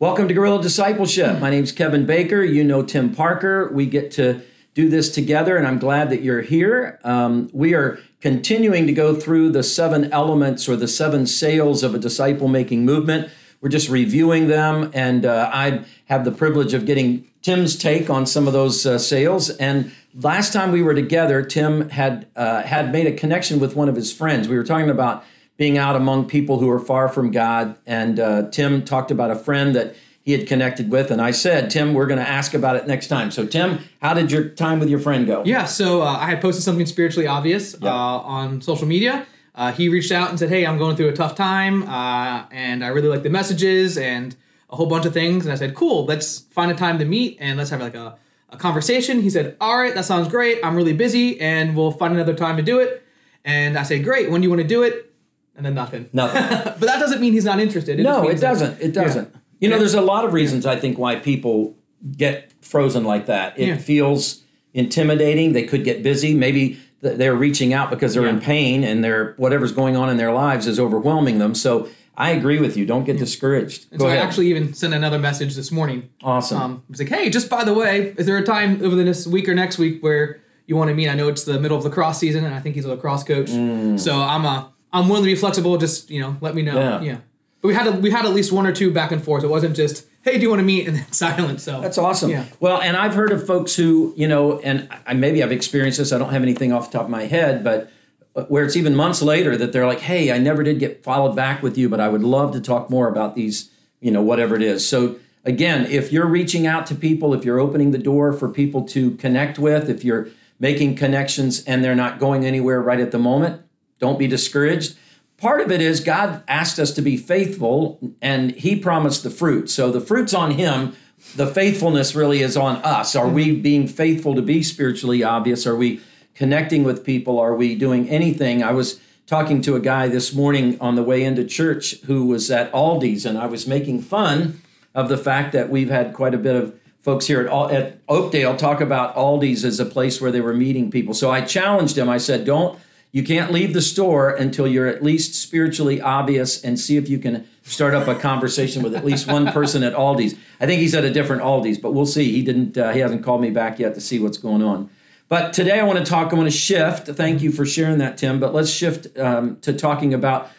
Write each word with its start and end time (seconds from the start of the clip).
Welcome 0.00 0.26
to 0.26 0.34
Guerrilla 0.34 0.60
Discipleship. 0.60 1.38
My 1.38 1.50
name's 1.50 1.70
Kevin 1.70 2.04
Baker. 2.04 2.42
You 2.42 2.64
know 2.64 2.82
Tim 2.82 3.14
Parker. 3.14 3.70
We 3.72 3.86
get 3.86 4.10
to 4.12 4.42
do 4.74 4.88
this 4.88 5.08
together, 5.08 5.56
and 5.56 5.68
I'm 5.68 5.78
glad 5.78 6.10
that 6.10 6.20
you're 6.20 6.42
here. 6.42 6.98
Um, 7.04 7.48
we 7.52 7.74
are 7.74 8.00
continuing 8.20 8.88
to 8.88 8.92
go 8.92 9.14
through 9.14 9.50
the 9.50 9.62
seven 9.62 10.12
elements 10.12 10.68
or 10.68 10.74
the 10.74 10.88
seven 10.88 11.28
sails 11.28 11.84
of 11.84 11.94
a 11.94 12.00
disciple 12.00 12.48
making 12.48 12.84
movement. 12.84 13.30
We're 13.60 13.68
just 13.68 13.88
reviewing 13.88 14.48
them, 14.48 14.90
and 14.92 15.24
uh, 15.24 15.48
I 15.52 15.84
have 16.06 16.24
the 16.24 16.32
privilege 16.32 16.74
of 16.74 16.86
getting 16.86 17.30
Tim's 17.42 17.76
take 17.76 18.10
on 18.10 18.26
some 18.26 18.48
of 18.48 18.52
those 18.52 18.84
uh, 18.84 18.98
sails. 18.98 19.48
And 19.48 19.92
last 20.12 20.52
time 20.52 20.72
we 20.72 20.82
were 20.82 20.94
together, 20.94 21.40
Tim 21.40 21.90
had 21.90 22.26
uh, 22.34 22.62
had 22.62 22.90
made 22.90 23.06
a 23.06 23.12
connection 23.12 23.60
with 23.60 23.76
one 23.76 23.88
of 23.88 23.94
his 23.94 24.12
friends. 24.12 24.48
We 24.48 24.56
were 24.56 24.64
talking 24.64 24.90
about 24.90 25.24
being 25.56 25.78
out 25.78 25.96
among 25.96 26.26
people 26.26 26.58
who 26.58 26.68
are 26.70 26.80
far 26.80 27.08
from 27.08 27.30
God. 27.30 27.76
And 27.86 28.18
uh, 28.18 28.50
Tim 28.50 28.84
talked 28.84 29.10
about 29.10 29.30
a 29.30 29.36
friend 29.36 29.74
that 29.76 29.94
he 30.24 30.32
had 30.32 30.46
connected 30.46 30.90
with. 30.90 31.10
And 31.10 31.20
I 31.20 31.30
said, 31.30 31.70
Tim, 31.70 31.92
we're 31.92 32.06
going 32.06 32.18
to 32.18 32.28
ask 32.28 32.54
about 32.54 32.76
it 32.76 32.86
next 32.86 33.08
time. 33.08 33.30
So, 33.30 33.46
Tim, 33.46 33.80
how 34.00 34.14
did 34.14 34.32
your 34.32 34.48
time 34.48 34.80
with 34.80 34.88
your 34.88 34.98
friend 34.98 35.26
go? 35.26 35.42
Yeah, 35.44 35.66
so 35.66 36.02
uh, 36.02 36.06
I 36.06 36.26
had 36.26 36.40
posted 36.40 36.64
something 36.64 36.86
spiritually 36.86 37.26
obvious 37.26 37.74
uh, 37.82 37.88
on 37.88 38.62
social 38.62 38.86
media. 38.86 39.26
Uh, 39.54 39.70
he 39.70 39.88
reached 39.88 40.10
out 40.10 40.30
and 40.30 40.38
said, 40.38 40.48
Hey, 40.48 40.66
I'm 40.66 40.78
going 40.78 40.96
through 40.96 41.10
a 41.10 41.12
tough 41.12 41.36
time, 41.36 41.84
uh, 41.84 42.44
and 42.50 42.84
I 42.84 42.88
really 42.88 43.08
like 43.08 43.22
the 43.22 43.30
messages 43.30 43.96
and 43.96 44.34
a 44.70 44.76
whole 44.76 44.86
bunch 44.86 45.06
of 45.06 45.12
things. 45.12 45.44
And 45.44 45.52
I 45.52 45.56
said, 45.56 45.74
Cool, 45.74 46.06
let's 46.06 46.40
find 46.40 46.72
a 46.72 46.74
time 46.74 46.98
to 46.98 47.04
meet 47.04 47.36
and 47.38 47.56
let's 47.56 47.70
have 47.70 47.80
like 47.80 47.94
a, 47.94 48.16
a 48.50 48.56
conversation. 48.56 49.20
He 49.20 49.30
said, 49.30 49.56
All 49.60 49.78
right, 49.78 49.94
that 49.94 50.06
sounds 50.06 50.28
great. 50.28 50.58
I'm 50.64 50.74
really 50.74 50.94
busy, 50.94 51.40
and 51.40 51.76
we'll 51.76 51.92
find 51.92 52.14
another 52.14 52.34
time 52.34 52.56
to 52.56 52.62
do 52.62 52.80
it. 52.80 53.04
And 53.44 53.78
I 53.78 53.84
said, 53.84 54.02
Great, 54.02 54.30
when 54.30 54.40
do 54.40 54.46
you 54.46 54.50
want 54.50 54.62
to 54.62 54.66
do 54.66 54.82
it? 54.82 55.13
And 55.56 55.64
then 55.64 55.74
nothing. 55.74 56.08
Nothing. 56.12 56.42
but 56.64 56.80
that 56.80 56.98
doesn't 56.98 57.20
mean 57.20 57.32
he's 57.32 57.44
not 57.44 57.60
interested. 57.60 58.00
It 58.00 58.02
no, 58.02 58.28
it 58.28 58.40
doesn't. 58.40 58.80
It 58.80 58.92
doesn't. 58.92 59.30
Yeah. 59.32 59.40
You 59.60 59.68
know, 59.68 59.76
yeah. 59.76 59.80
there's 59.80 59.94
a 59.94 60.00
lot 60.00 60.24
of 60.24 60.32
reasons 60.32 60.66
I 60.66 60.76
think 60.76 60.98
why 60.98 61.16
people 61.16 61.76
get 62.16 62.52
frozen 62.60 63.04
like 63.04 63.26
that. 63.26 63.58
It 63.58 63.68
yeah. 63.68 63.76
feels 63.76 64.42
intimidating. 64.72 65.52
They 65.52 65.64
could 65.64 65.84
get 65.84 66.02
busy. 66.02 66.34
Maybe 66.34 66.78
they're 67.00 67.34
reaching 67.34 67.72
out 67.72 67.90
because 67.90 68.14
they're 68.14 68.26
in 68.26 68.40
pain 68.40 68.82
and 68.82 69.04
they're 69.04 69.34
whatever's 69.36 69.72
going 69.72 69.96
on 69.96 70.08
in 70.08 70.16
their 70.16 70.32
lives 70.32 70.66
is 70.66 70.80
overwhelming 70.80 71.38
them. 71.38 71.54
So 71.54 71.88
I 72.16 72.30
agree 72.30 72.58
with 72.58 72.76
you. 72.76 72.86
Don't 72.86 73.04
get 73.04 73.18
discouraged. 73.18 73.86
And 73.90 74.00
so 74.00 74.06
ahead. 74.06 74.18
I 74.18 74.22
actually 74.22 74.48
even 74.48 74.72
sent 74.72 74.94
another 74.94 75.18
message 75.18 75.54
this 75.54 75.70
morning. 75.70 76.10
Awesome. 76.22 76.60
Um, 76.60 76.82
I 76.88 76.90
was 76.90 77.00
like, 77.00 77.08
hey, 77.08 77.30
just 77.30 77.50
by 77.50 77.64
the 77.64 77.74
way, 77.74 78.14
is 78.16 78.26
there 78.26 78.38
a 78.38 78.44
time 78.44 78.82
over 78.82 78.96
this 78.96 79.26
week 79.26 79.48
or 79.48 79.54
next 79.54 79.78
week 79.78 80.02
where 80.02 80.40
you 80.66 80.76
want 80.76 80.88
to 80.88 80.94
meet? 80.94 81.08
I 81.08 81.14
know 81.14 81.28
it's 81.28 81.44
the 81.44 81.58
middle 81.58 81.76
of 81.76 81.84
lacrosse 81.84 82.18
season, 82.18 82.44
and 82.44 82.54
I 82.54 82.60
think 82.60 82.76
he's 82.76 82.84
a 82.84 82.88
lacrosse 82.88 83.24
coach. 83.24 83.50
Mm. 83.50 83.98
So 83.98 84.16
I'm 84.16 84.44
a 84.44 84.72
I'm 84.94 85.08
willing 85.08 85.24
to 85.24 85.30
be 85.30 85.34
flexible. 85.34 85.76
Just 85.76 86.10
you 86.10 86.20
know, 86.20 86.36
let 86.40 86.54
me 86.54 86.62
know. 86.62 86.76
Yeah. 86.76 87.00
yeah. 87.02 87.16
But 87.60 87.68
we 87.68 87.74
had 87.74 87.86
a, 87.86 87.92
we 87.92 88.10
had 88.10 88.24
at 88.24 88.32
least 88.32 88.52
one 88.52 88.66
or 88.66 88.72
two 88.72 88.90
back 88.90 89.12
and 89.12 89.22
forth. 89.22 89.44
It 89.44 89.48
wasn't 89.48 89.76
just 89.76 90.06
hey, 90.22 90.36
do 90.36 90.42
you 90.42 90.48
want 90.48 90.60
to 90.60 90.64
meet 90.64 90.88
and 90.88 90.96
then 90.96 91.12
silent. 91.12 91.60
So 91.60 91.80
that's 91.80 91.98
awesome. 91.98 92.30
Yeah. 92.30 92.46
Well, 92.58 92.80
and 92.80 92.96
I've 92.96 93.14
heard 93.14 93.32
of 93.32 93.46
folks 93.46 93.76
who 93.76 94.14
you 94.16 94.26
know, 94.26 94.60
and 94.60 94.88
I 95.06 95.14
maybe 95.14 95.42
I've 95.42 95.52
experienced 95.52 95.98
this. 95.98 96.12
I 96.12 96.18
don't 96.18 96.30
have 96.30 96.42
anything 96.42 96.72
off 96.72 96.90
the 96.90 96.98
top 96.98 97.06
of 97.06 97.10
my 97.10 97.24
head, 97.24 97.62
but 97.62 97.90
uh, 98.36 98.44
where 98.44 98.64
it's 98.64 98.76
even 98.76 98.94
months 98.94 99.22
later 99.22 99.56
that 99.56 99.72
they're 99.72 99.86
like, 99.86 100.00
hey, 100.00 100.32
I 100.32 100.38
never 100.38 100.62
did 100.62 100.78
get 100.78 101.02
followed 101.04 101.36
back 101.36 101.62
with 101.62 101.76
you, 101.76 101.88
but 101.88 102.00
I 102.00 102.08
would 102.08 102.22
love 102.22 102.52
to 102.52 102.60
talk 102.60 102.90
more 102.90 103.08
about 103.08 103.34
these, 103.34 103.70
you 104.00 104.10
know, 104.10 104.22
whatever 104.22 104.56
it 104.56 104.62
is. 104.62 104.88
So 104.88 105.16
again, 105.44 105.86
if 105.86 106.12
you're 106.12 106.26
reaching 106.26 106.66
out 106.66 106.86
to 106.86 106.94
people, 106.94 107.34
if 107.34 107.44
you're 107.44 107.60
opening 107.60 107.90
the 107.90 107.98
door 107.98 108.32
for 108.32 108.48
people 108.48 108.82
to 108.88 109.12
connect 109.12 109.58
with, 109.58 109.88
if 109.88 110.04
you're 110.04 110.28
making 110.58 110.96
connections 110.96 111.62
and 111.64 111.84
they're 111.84 111.94
not 111.94 112.18
going 112.18 112.44
anywhere 112.44 112.80
right 112.80 113.00
at 113.00 113.10
the 113.10 113.18
moment, 113.18 113.62
don't 114.04 114.18
be 114.18 114.26
discouraged. 114.28 114.98
Part 115.38 115.62
of 115.62 115.72
it 115.72 115.80
is 115.80 116.00
God 116.00 116.42
asked 116.46 116.78
us 116.78 116.92
to 116.92 117.00
be 117.00 117.16
faithful 117.16 117.98
and 118.20 118.50
He 118.50 118.76
promised 118.76 119.22
the 119.22 119.30
fruit. 119.30 119.70
So 119.70 119.90
the 119.90 120.00
fruit's 120.00 120.34
on 120.34 120.50
Him. 120.50 120.94
The 121.36 121.46
faithfulness 121.46 122.14
really 122.14 122.42
is 122.42 122.54
on 122.54 122.76
us. 122.84 123.16
Are 123.16 123.30
we 123.30 123.58
being 123.58 123.88
faithful 123.88 124.34
to 124.34 124.42
be 124.42 124.62
spiritually 124.62 125.22
obvious? 125.22 125.66
Are 125.66 125.74
we 125.74 126.02
connecting 126.34 126.84
with 126.84 127.02
people? 127.02 127.38
Are 127.38 127.56
we 127.56 127.74
doing 127.74 128.06
anything? 128.10 128.62
I 128.62 128.72
was 128.72 129.00
talking 129.26 129.62
to 129.62 129.74
a 129.74 129.80
guy 129.80 130.06
this 130.08 130.34
morning 130.34 130.78
on 130.82 130.96
the 130.96 131.02
way 131.02 131.24
into 131.24 131.42
church 131.42 131.98
who 132.02 132.26
was 132.26 132.50
at 132.50 132.70
Aldi's, 132.72 133.24
and 133.24 133.38
I 133.38 133.46
was 133.46 133.66
making 133.66 134.02
fun 134.02 134.60
of 134.94 135.08
the 135.08 135.16
fact 135.16 135.52
that 135.52 135.70
we've 135.70 135.88
had 135.88 136.12
quite 136.12 136.34
a 136.34 136.38
bit 136.38 136.56
of 136.56 136.78
folks 137.00 137.26
here 137.26 137.40
at, 137.40 137.70
at 137.70 137.98
Oakdale 138.06 138.54
talk 138.54 138.82
about 138.82 139.16
Aldi's 139.16 139.64
as 139.64 139.80
a 139.80 139.86
place 139.86 140.20
where 140.20 140.30
they 140.30 140.42
were 140.42 140.52
meeting 140.54 140.90
people. 140.90 141.14
So 141.14 141.30
I 141.30 141.40
challenged 141.40 141.96
him. 141.96 142.10
I 142.10 142.18
said, 142.18 142.44
don't 142.44 142.78
you 143.14 143.22
can't 143.22 143.52
leave 143.52 143.74
the 143.74 143.80
store 143.80 144.30
until 144.30 144.66
you're 144.66 144.88
at 144.88 145.00
least 145.00 145.40
spiritually 145.40 146.00
obvious 146.00 146.60
and 146.64 146.80
see 146.80 146.96
if 146.96 147.08
you 147.08 147.20
can 147.20 147.46
start 147.62 147.94
up 147.94 148.08
a 148.08 148.16
conversation 148.16 148.82
with 148.82 148.92
at 148.92 149.04
least 149.04 149.30
one 149.30 149.52
person 149.52 149.84
at 149.84 149.94
Aldi's. 149.94 150.34
I 150.58 150.66
think 150.66 150.80
he's 150.80 150.96
at 150.96 151.04
a 151.04 151.12
different 151.12 151.40
Aldi's, 151.40 151.78
but 151.78 151.92
we'll 151.92 152.06
see. 152.06 152.32
He 152.32 152.42
didn't. 152.42 152.76
Uh, 152.76 152.90
he 152.90 152.98
hasn't 152.98 153.22
called 153.22 153.40
me 153.40 153.50
back 153.50 153.78
yet 153.78 153.94
to 153.94 154.00
see 154.00 154.18
what's 154.18 154.36
going 154.36 154.64
on. 154.64 154.90
But 155.28 155.52
today 155.52 155.78
I 155.78 155.84
want 155.84 156.00
to 156.00 156.04
talk. 156.04 156.32
I 156.32 156.36
want 156.36 156.50
to 156.50 156.58
shift. 156.58 157.06
Thank 157.06 157.40
you 157.40 157.52
for 157.52 157.64
sharing 157.64 157.98
that, 157.98 158.18
Tim. 158.18 158.40
But 158.40 158.52
let's 158.52 158.68
shift 158.68 159.16
um, 159.16 159.60
to 159.60 159.72
talking 159.72 160.12
about. 160.12 160.50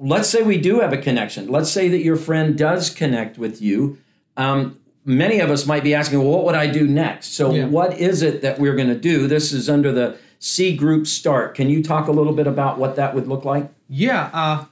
Let's 0.00 0.28
say 0.28 0.42
we 0.42 0.60
do 0.60 0.80
have 0.80 0.92
a 0.92 0.98
connection. 0.98 1.46
Let's 1.46 1.70
say 1.70 1.88
that 1.90 2.02
your 2.02 2.16
friend 2.16 2.58
does 2.58 2.90
connect 2.90 3.38
with 3.38 3.62
you. 3.62 3.98
Um, 4.36 4.80
many 5.04 5.38
of 5.38 5.48
us 5.48 5.64
might 5.64 5.84
be 5.84 5.94
asking, 5.94 6.18
well, 6.18 6.30
what 6.30 6.44
would 6.46 6.54
I 6.56 6.66
do 6.66 6.88
next? 6.88 7.34
So, 7.34 7.54
yeah. 7.54 7.66
what 7.66 7.98
is 7.98 8.22
it 8.22 8.42
that 8.42 8.58
we're 8.58 8.74
going 8.74 8.88
to 8.88 8.98
do? 8.98 9.28
This 9.28 9.52
is 9.52 9.70
under 9.70 9.92
the 9.92 10.18
See 10.40 10.74
group 10.74 11.06
start. 11.06 11.54
Can 11.54 11.70
you 11.70 11.82
talk 11.82 12.08
a 12.08 12.12
little 12.12 12.32
bit 12.32 12.46
about 12.46 12.78
what 12.78 12.96
that 12.96 13.14
would 13.14 13.28
look 13.28 13.44
like? 13.44 13.70
Yeah. 13.88 14.30
Uh, 14.32 14.64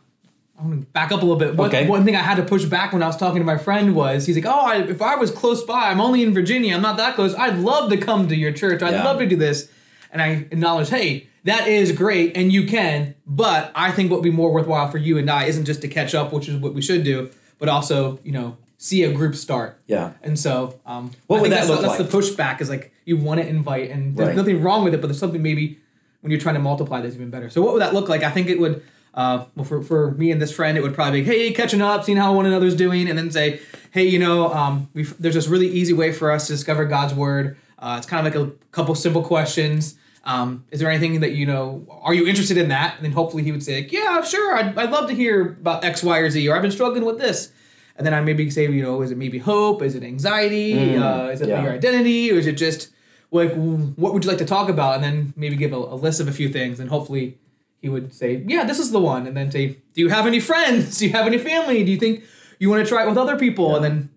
I'm 0.58 0.70
gonna 0.70 0.80
back 0.80 1.12
up 1.12 1.22
a 1.22 1.24
little 1.24 1.36
bit. 1.36 1.54
One, 1.54 1.68
okay. 1.68 1.86
one 1.86 2.04
thing 2.04 2.16
I 2.16 2.22
had 2.22 2.36
to 2.38 2.42
push 2.42 2.64
back 2.64 2.92
when 2.92 3.02
I 3.02 3.06
was 3.06 3.16
talking 3.16 3.38
to 3.38 3.44
my 3.44 3.58
friend 3.58 3.94
was 3.94 4.26
he's 4.26 4.34
like, 4.34 4.46
"Oh, 4.46 4.66
I, 4.66 4.78
if 4.78 5.00
I 5.00 5.14
was 5.14 5.30
close 5.30 5.62
by, 5.62 5.90
I'm 5.90 6.00
only 6.00 6.22
in 6.22 6.34
Virginia. 6.34 6.74
I'm 6.74 6.82
not 6.82 6.96
that 6.96 7.14
close. 7.14 7.34
I'd 7.34 7.58
love 7.58 7.90
to 7.90 7.96
come 7.96 8.28
to 8.28 8.34
your 8.34 8.52
church. 8.52 8.82
I'd 8.82 8.94
yeah. 8.94 9.04
love 9.04 9.18
to 9.18 9.26
do 9.26 9.36
this." 9.36 9.70
And 10.10 10.20
I 10.20 10.46
acknowledge, 10.50 10.88
"Hey, 10.88 11.28
that 11.44 11.68
is 11.68 11.92
great, 11.92 12.36
and 12.36 12.52
you 12.52 12.66
can. 12.66 13.14
But 13.26 13.70
I 13.74 13.92
think 13.92 14.10
what 14.10 14.20
would 14.20 14.24
be 14.24 14.30
more 14.30 14.52
worthwhile 14.52 14.90
for 14.90 14.98
you 14.98 15.18
and 15.18 15.30
I 15.30 15.44
isn't 15.44 15.64
just 15.64 15.82
to 15.82 15.88
catch 15.88 16.14
up, 16.14 16.32
which 16.32 16.48
is 16.48 16.56
what 16.56 16.74
we 16.74 16.82
should 16.82 17.04
do, 17.04 17.30
but 17.58 17.68
also, 17.68 18.18
you 18.24 18.32
know, 18.32 18.56
see 18.78 19.02
a 19.02 19.12
group 19.12 19.34
start. 19.34 19.80
Yeah. 19.86 20.12
And 20.22 20.38
so, 20.38 20.80
um, 20.86 21.10
what 21.26 21.42
would 21.42 21.50
that 21.50 21.56
that's, 21.56 21.68
look 21.68 21.82
that's 21.82 21.98
like? 21.98 22.08
the 22.08 22.16
pushback 22.16 22.60
is 22.62 22.70
like 22.70 22.92
you 23.04 23.16
want 23.16 23.40
to 23.40 23.46
invite, 23.46 23.90
and 23.90 24.16
there's 24.16 24.28
right. 24.28 24.36
nothing 24.36 24.62
wrong 24.62 24.84
with 24.84 24.94
it, 24.94 25.00
but 25.02 25.08
there's 25.08 25.18
something 25.18 25.42
maybe 25.42 25.78
when 26.22 26.30
you're 26.30 26.40
trying 26.40 26.54
to 26.54 26.60
multiply 26.60 27.00
that's 27.00 27.14
even 27.14 27.28
better. 27.28 27.50
So, 27.50 27.60
what 27.60 27.74
would 27.74 27.82
that 27.82 27.92
look 27.92 28.08
like? 28.08 28.22
I 28.22 28.30
think 28.30 28.48
it 28.48 28.58
would. 28.58 28.82
Uh, 29.14 29.46
well, 29.56 29.64
for, 29.64 29.82
for 29.82 30.12
me 30.12 30.30
and 30.30 30.40
this 30.40 30.52
friend, 30.52 30.78
it 30.78 30.82
would 30.82 30.94
probably 30.94 31.22
be, 31.22 31.26
hey, 31.26 31.52
catching 31.52 31.82
up, 31.82 32.04
seeing 32.04 32.18
how 32.18 32.32
one 32.34 32.46
another's 32.46 32.76
doing, 32.76 33.08
and 33.08 33.18
then 33.18 33.32
say, 33.32 33.58
hey, 33.90 34.04
you 34.04 34.18
know, 34.18 34.52
um, 34.52 34.88
there's 34.94 35.34
this 35.34 35.48
really 35.48 35.66
easy 35.66 35.92
way 35.92 36.12
for 36.12 36.30
us 36.30 36.46
to 36.46 36.52
discover 36.52 36.84
God's 36.84 37.14
word. 37.14 37.56
Uh, 37.80 37.96
it's 37.98 38.06
kind 38.06 38.24
of 38.24 38.32
like 38.32 38.40
a 38.40 38.52
couple 38.70 38.94
simple 38.94 39.22
questions. 39.22 39.96
Um, 40.22 40.64
is 40.70 40.78
there 40.78 40.88
anything 40.88 41.18
that 41.20 41.32
you 41.32 41.46
know? 41.46 41.84
Are 42.02 42.14
you 42.14 42.28
interested 42.28 42.58
in 42.58 42.68
that? 42.68 42.96
And 42.96 43.04
then 43.04 43.12
hopefully 43.12 43.42
he 43.42 43.50
would 43.50 43.62
say, 43.62 43.88
yeah, 43.90 44.22
sure, 44.22 44.54
I'd, 44.54 44.78
I'd 44.78 44.90
love 44.90 45.08
to 45.08 45.14
hear 45.14 45.40
about 45.42 45.84
X, 45.84 46.04
Y, 46.04 46.18
or 46.18 46.30
Z, 46.30 46.46
or 46.48 46.54
I've 46.54 46.62
been 46.62 46.70
struggling 46.70 47.04
with 47.04 47.18
this 47.18 47.50
and 47.98 48.06
then 48.06 48.14
I 48.14 48.20
maybe 48.20 48.48
say, 48.48 48.70
you 48.70 48.82
know, 48.82 49.02
is 49.02 49.10
it 49.10 49.18
maybe 49.18 49.38
hope? 49.38 49.82
Is 49.82 49.96
it 49.96 50.04
anxiety? 50.04 50.74
Mm, 50.74 51.02
uh, 51.02 51.30
is 51.30 51.40
it 51.40 51.48
yeah. 51.48 51.62
your 51.62 51.72
identity, 51.72 52.30
or 52.30 52.36
is 52.36 52.46
it 52.46 52.52
just 52.52 52.90
like 53.32 53.52
what 53.52 54.14
would 54.14 54.24
you 54.24 54.30
like 54.30 54.38
to 54.38 54.44
talk 54.44 54.68
about? 54.68 54.94
And 54.94 55.04
then 55.04 55.34
maybe 55.36 55.56
give 55.56 55.72
a, 55.72 55.76
a, 55.76 55.96
list 55.96 56.20
of 56.20 56.28
a 56.28 56.32
few 56.32 56.48
things, 56.48 56.78
and 56.78 56.88
hopefully 56.88 57.38
he 57.82 57.88
would 57.88 58.14
say, 58.14 58.44
yeah, 58.46 58.64
this 58.64 58.78
is 58.78 58.92
the 58.92 59.00
one. 59.00 59.26
And 59.26 59.36
then 59.36 59.50
say, 59.50 59.78
do 59.94 60.00
you 60.00 60.08
have 60.10 60.28
any 60.28 60.38
friends? 60.38 60.98
Do 60.98 61.06
you 61.06 61.12
have 61.12 61.26
any 61.26 61.38
family? 61.38 61.84
Do 61.84 61.90
you 61.90 61.98
think 61.98 62.24
you 62.60 62.70
want 62.70 62.84
to 62.84 62.88
try 62.88 63.02
it 63.04 63.08
with 63.08 63.18
other 63.18 63.36
people? 63.36 63.70
Yeah. 63.70 63.76
And 63.76 63.84
then 63.84 64.10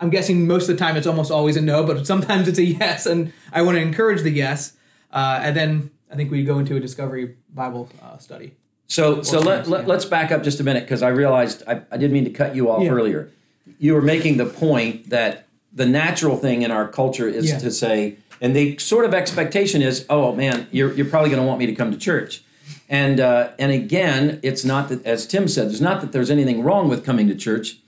I'm 0.00 0.10
guessing 0.10 0.46
most 0.48 0.68
of 0.68 0.76
the 0.76 0.84
time 0.84 0.96
it's 0.96 1.06
almost 1.06 1.30
always 1.30 1.56
a 1.56 1.60
no, 1.60 1.84
but 1.84 2.06
sometimes 2.12 2.48
it's 2.48 2.58
a 2.58 2.64
yes, 2.64 3.06
and 3.06 3.32
I 3.52 3.62
want 3.62 3.76
to 3.76 3.82
encourage 3.82 4.22
the 4.22 4.30
yes. 4.30 4.76
Uh, 5.12 5.38
and 5.42 5.56
then 5.56 5.90
I 6.10 6.16
think 6.16 6.32
we 6.32 6.42
go 6.44 6.58
into 6.58 6.74
a 6.74 6.80
discovery 6.80 7.36
Bible 7.54 7.88
uh, 8.02 8.18
study. 8.18 8.56
So, 8.90 9.22
so 9.22 9.38
let, 9.38 9.68
let, 9.68 9.88
us 9.88 10.04
back 10.04 10.32
up 10.32 10.42
just 10.42 10.58
a 10.58 10.64
minute 10.64 10.82
because 10.82 11.00
I 11.00 11.10
realized 11.10 11.62
I, 11.64 11.82
I 11.92 11.96
didn't 11.96 12.12
mean 12.12 12.24
to 12.24 12.30
cut 12.30 12.56
you 12.56 12.72
off 12.72 12.82
yeah. 12.82 12.90
earlier. 12.90 13.30
You 13.78 13.94
were 13.94 14.02
making 14.02 14.36
the 14.36 14.46
point 14.46 15.10
that 15.10 15.46
the 15.72 15.86
natural 15.86 16.36
thing 16.36 16.62
in 16.62 16.72
our 16.72 16.88
culture 16.88 17.28
is 17.28 17.50
yeah. 17.50 17.58
to 17.58 17.70
say, 17.70 18.16
and 18.40 18.54
the 18.54 18.76
sort 18.78 19.04
of 19.04 19.14
expectation 19.14 19.80
is, 19.80 20.04
oh 20.10 20.34
man, 20.34 20.66
you're, 20.72 20.92
you're 20.94 21.06
probably 21.06 21.30
going 21.30 21.40
to 21.40 21.46
want 21.46 21.60
me 21.60 21.66
to 21.66 21.74
come 21.74 21.92
to 21.92 21.96
church. 21.96 22.42
And, 22.88 23.20
uh, 23.20 23.52
and 23.60 23.70
again, 23.70 24.40
it's 24.42 24.64
not 24.64 24.88
that, 24.88 25.06
as 25.06 25.24
Tim 25.24 25.46
said, 25.46 25.68
there's 25.68 25.80
not 25.80 26.00
that 26.00 26.10
there's 26.10 26.30
anything 26.30 26.64
wrong 26.64 26.88
with 26.88 27.04
coming 27.04 27.28
to 27.28 27.36
church, 27.36 27.78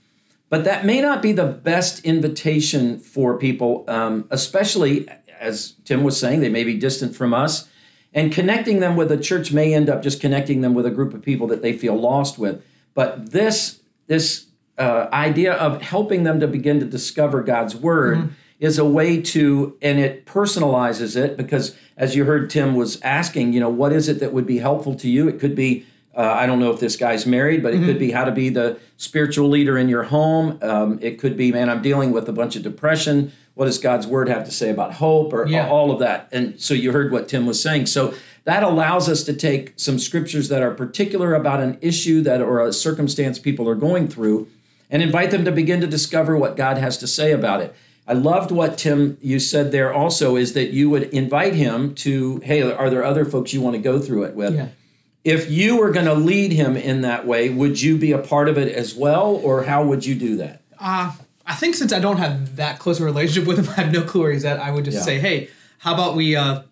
but 0.49 0.63
that 0.63 0.85
may 0.85 1.01
not 1.01 1.21
be 1.21 1.33
the 1.33 1.47
best 1.47 2.05
invitation 2.05 2.97
for 2.97 3.37
people, 3.37 3.83
um, 3.89 4.25
especially 4.29 5.05
as 5.37 5.73
Tim 5.83 6.05
was 6.05 6.17
saying, 6.17 6.39
they 6.39 6.47
may 6.47 6.63
be 6.63 6.77
distant 6.79 7.13
from 7.13 7.33
us 7.33 7.67
and 8.13 8.31
connecting 8.31 8.79
them 8.79 8.95
with 8.95 9.11
a 9.11 9.17
church 9.17 9.51
may 9.51 9.73
end 9.73 9.89
up 9.89 10.03
just 10.03 10.21
connecting 10.21 10.61
them 10.61 10.73
with 10.73 10.85
a 10.85 10.91
group 10.91 11.13
of 11.13 11.21
people 11.21 11.47
that 11.47 11.61
they 11.61 11.73
feel 11.73 11.95
lost 11.95 12.37
with. 12.37 12.63
But 12.93 13.31
this 13.31 13.81
this 14.07 14.47
uh, 14.77 15.07
idea 15.11 15.53
of 15.53 15.81
helping 15.81 16.23
them 16.23 16.39
to 16.39 16.47
begin 16.47 16.79
to 16.79 16.85
discover 16.85 17.41
God's 17.43 17.75
word 17.75 18.17
mm-hmm. 18.17 18.33
is 18.59 18.79
a 18.79 18.85
way 18.85 19.21
to, 19.21 19.77
and 19.81 19.99
it 19.99 20.25
personalizes 20.25 21.15
it 21.15 21.37
because, 21.37 21.75
as 21.95 22.15
you 22.15 22.25
heard 22.25 22.49
Tim 22.49 22.75
was 22.75 23.01
asking, 23.01 23.53
you 23.53 23.59
know, 23.59 23.69
what 23.69 23.93
is 23.93 24.09
it 24.09 24.19
that 24.19 24.33
would 24.33 24.45
be 24.47 24.59
helpful 24.59 24.95
to 24.95 25.09
you? 25.09 25.27
It 25.27 25.39
could 25.39 25.55
be 25.55 25.85
Uh, 26.15 26.41
I 26.41 26.45
don't 26.45 26.59
know 26.59 26.71
if 26.71 26.79
this 26.79 26.95
guy's 26.95 27.25
married, 27.25 27.63
but 27.63 27.73
it 27.73 27.77
mm-hmm. 27.77 27.87
could 27.87 27.99
be 27.99 28.11
how 28.11 28.23
to 28.23 28.31
be 28.31 28.49
the 28.49 28.77
spiritual 28.97 29.49
leader 29.49 29.79
in 29.79 29.89
your 29.89 30.03
home. 30.03 30.59
Um, 30.61 30.99
it 31.01 31.17
could 31.19 31.35
be, 31.35 31.51
man, 31.51 31.69
I'm 31.71 31.81
dealing 31.81 32.13
with 32.13 32.29
a 32.29 32.31
bunch 32.31 32.55
of 32.55 32.61
depression. 32.61 33.31
What 33.55 33.65
does 33.65 33.77
God's 33.77 34.07
word 34.07 34.29
have 34.29 34.45
to 34.45 34.51
say 34.51 34.69
about 34.69 34.93
hope 34.93 35.31
or 35.31 35.47
yeah. 35.47 35.69
all 35.69 35.91
of 35.91 35.99
that? 35.99 36.27
And 36.31 36.59
so 36.59 36.73
you 36.73 36.91
heard 36.91 37.11
what 37.11 37.27
Tim 37.27 37.45
was 37.45 37.61
saying. 37.61 37.85
So 37.85 38.13
that 38.45 38.63
allows 38.63 39.07
us 39.07 39.23
to 39.23 39.33
take 39.33 39.73
some 39.77 39.99
scriptures 39.99 40.49
that 40.49 40.61
are 40.61 40.73
particular 40.73 41.33
about 41.33 41.61
an 41.61 41.77
issue 41.81 42.21
that 42.21 42.41
or 42.41 42.65
a 42.65 42.73
circumstance 42.73 43.39
people 43.39 43.69
are 43.69 43.75
going 43.75 44.07
through 44.07 44.47
and 44.89 45.01
invite 45.01 45.31
them 45.31 45.45
to 45.45 45.51
begin 45.51 45.81
to 45.81 45.87
discover 45.87 46.35
what 46.35 46.55
God 46.55 46.77
has 46.77 46.97
to 46.97 47.07
say 47.07 47.31
about 47.31 47.61
it. 47.61 47.75
I 48.05 48.13
loved 48.13 48.51
what 48.51 48.77
Tim 48.77 49.17
you 49.21 49.39
said 49.39 49.71
there 49.71 49.93
also 49.93 50.35
is 50.35 50.53
that 50.53 50.71
you 50.71 50.89
would 50.89 51.03
invite 51.03 51.53
him 51.53 51.95
to, 51.95 52.39
hey, 52.43 52.61
are 52.61 52.89
there 52.89 53.03
other 53.03 53.23
folks 53.23 53.53
you 53.53 53.61
want 53.61 53.75
to 53.75 53.81
go 53.81 53.99
through 53.99 54.23
it 54.23 54.35
with? 54.35 54.55
Yeah 54.55 54.69
if 55.23 55.49
you 55.49 55.77
were 55.77 55.91
going 55.91 56.05
to 56.05 56.13
lead 56.13 56.51
him 56.51 56.75
in 56.75 57.01
that 57.01 57.25
way, 57.25 57.49
would 57.49 57.81
you 57.81 57.97
be 57.97 58.11
a 58.11 58.17
part 58.17 58.49
of 58.49 58.57
it 58.57 58.73
as 58.73 58.93
well, 58.93 59.35
or 59.35 59.63
how 59.63 59.83
would 59.83 60.05
you 60.05 60.15
do 60.15 60.37
that? 60.37 60.61
Uh, 60.79 61.13
I 61.45 61.55
think 61.55 61.75
since 61.75 61.91
I 61.91 61.99
don't 61.99 62.17
have 62.17 62.55
that 62.55 62.79
close 62.79 62.99
a 62.99 63.05
relationship 63.05 63.47
with 63.47 63.59
him, 63.59 63.69
I 63.77 63.81
have 63.81 63.91
no 63.91 64.03
clue 64.03 64.21
where 64.21 64.31
he's 64.31 64.45
at. 64.45 64.59
I 64.59 64.71
would 64.71 64.85
just 64.85 64.97
yeah. 64.97 65.03
say, 65.03 65.19
hey, 65.19 65.49
how 65.79 65.93
about 65.93 66.15
we, 66.15 66.35
uh, 66.35 66.63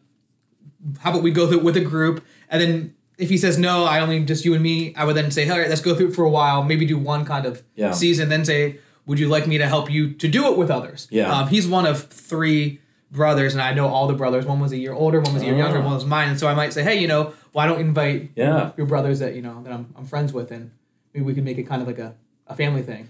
how 0.99 1.11
about 1.11 1.23
we 1.23 1.31
go 1.31 1.47
through 1.47 1.59
it 1.59 1.63
with 1.63 1.77
a 1.77 1.81
group, 1.81 2.23
and 2.49 2.61
then 2.61 2.95
if 3.17 3.29
he 3.29 3.37
says 3.37 3.57
no, 3.59 3.83
I 3.85 3.99
only 3.99 4.23
just 4.25 4.45
you 4.45 4.53
and 4.55 4.63
me, 4.63 4.95
I 4.95 5.05
would 5.05 5.15
then 5.15 5.29
say, 5.29 5.47
all 5.47 5.59
right, 5.59 5.69
let's 5.69 5.81
go 5.81 5.93
through 5.93 6.09
it 6.09 6.15
for 6.15 6.23
a 6.23 6.29
while, 6.29 6.63
maybe 6.63 6.85
do 6.85 6.97
one 6.97 7.23
kind 7.23 7.45
of 7.45 7.63
yeah. 7.75 7.91
season, 7.91 8.29
then 8.29 8.43
say, 8.45 8.79
would 9.05 9.19
you 9.19 9.27
like 9.27 9.45
me 9.45 9.57
to 9.59 9.67
help 9.67 9.91
you 9.91 10.13
to 10.13 10.27
do 10.27 10.51
it 10.51 10.57
with 10.57 10.71
others? 10.71 11.07
Yeah. 11.11 11.31
Um, 11.31 11.47
he's 11.47 11.67
one 11.67 11.85
of 11.85 12.07
three 12.07 12.81
brothers, 13.11 13.53
and 13.53 13.61
I 13.61 13.73
know 13.73 13.87
all 13.87 14.07
the 14.07 14.13
brothers. 14.13 14.45
One 14.45 14.59
was 14.59 14.71
a 14.71 14.77
year 14.77 14.93
older, 14.93 15.21
one 15.21 15.33
was 15.33 15.43
a 15.43 15.45
year 15.45 15.55
oh. 15.55 15.59
younger, 15.59 15.81
one 15.81 15.93
was 15.93 16.05
mine. 16.05 16.29
And 16.29 16.39
so 16.39 16.47
I 16.47 16.53
might 16.53 16.73
say, 16.73 16.83
hey, 16.83 16.99
you 16.99 17.07
know, 17.07 17.33
why 17.51 17.67
don't 17.67 17.79
invite 17.79 18.31
yeah. 18.35 18.71
your 18.77 18.87
brothers 18.87 19.19
that 19.19 19.35
you 19.35 19.41
know 19.41 19.61
that 19.63 19.73
I'm, 19.73 19.93
I'm 19.95 20.05
friends 20.05 20.33
with, 20.33 20.51
and 20.51 20.71
maybe 21.13 21.25
we 21.25 21.33
can 21.33 21.43
make 21.43 21.57
it 21.57 21.63
kind 21.63 21.81
of 21.81 21.87
like 21.87 21.99
a, 21.99 22.15
a 22.47 22.55
family 22.55 22.81
thing. 22.81 23.09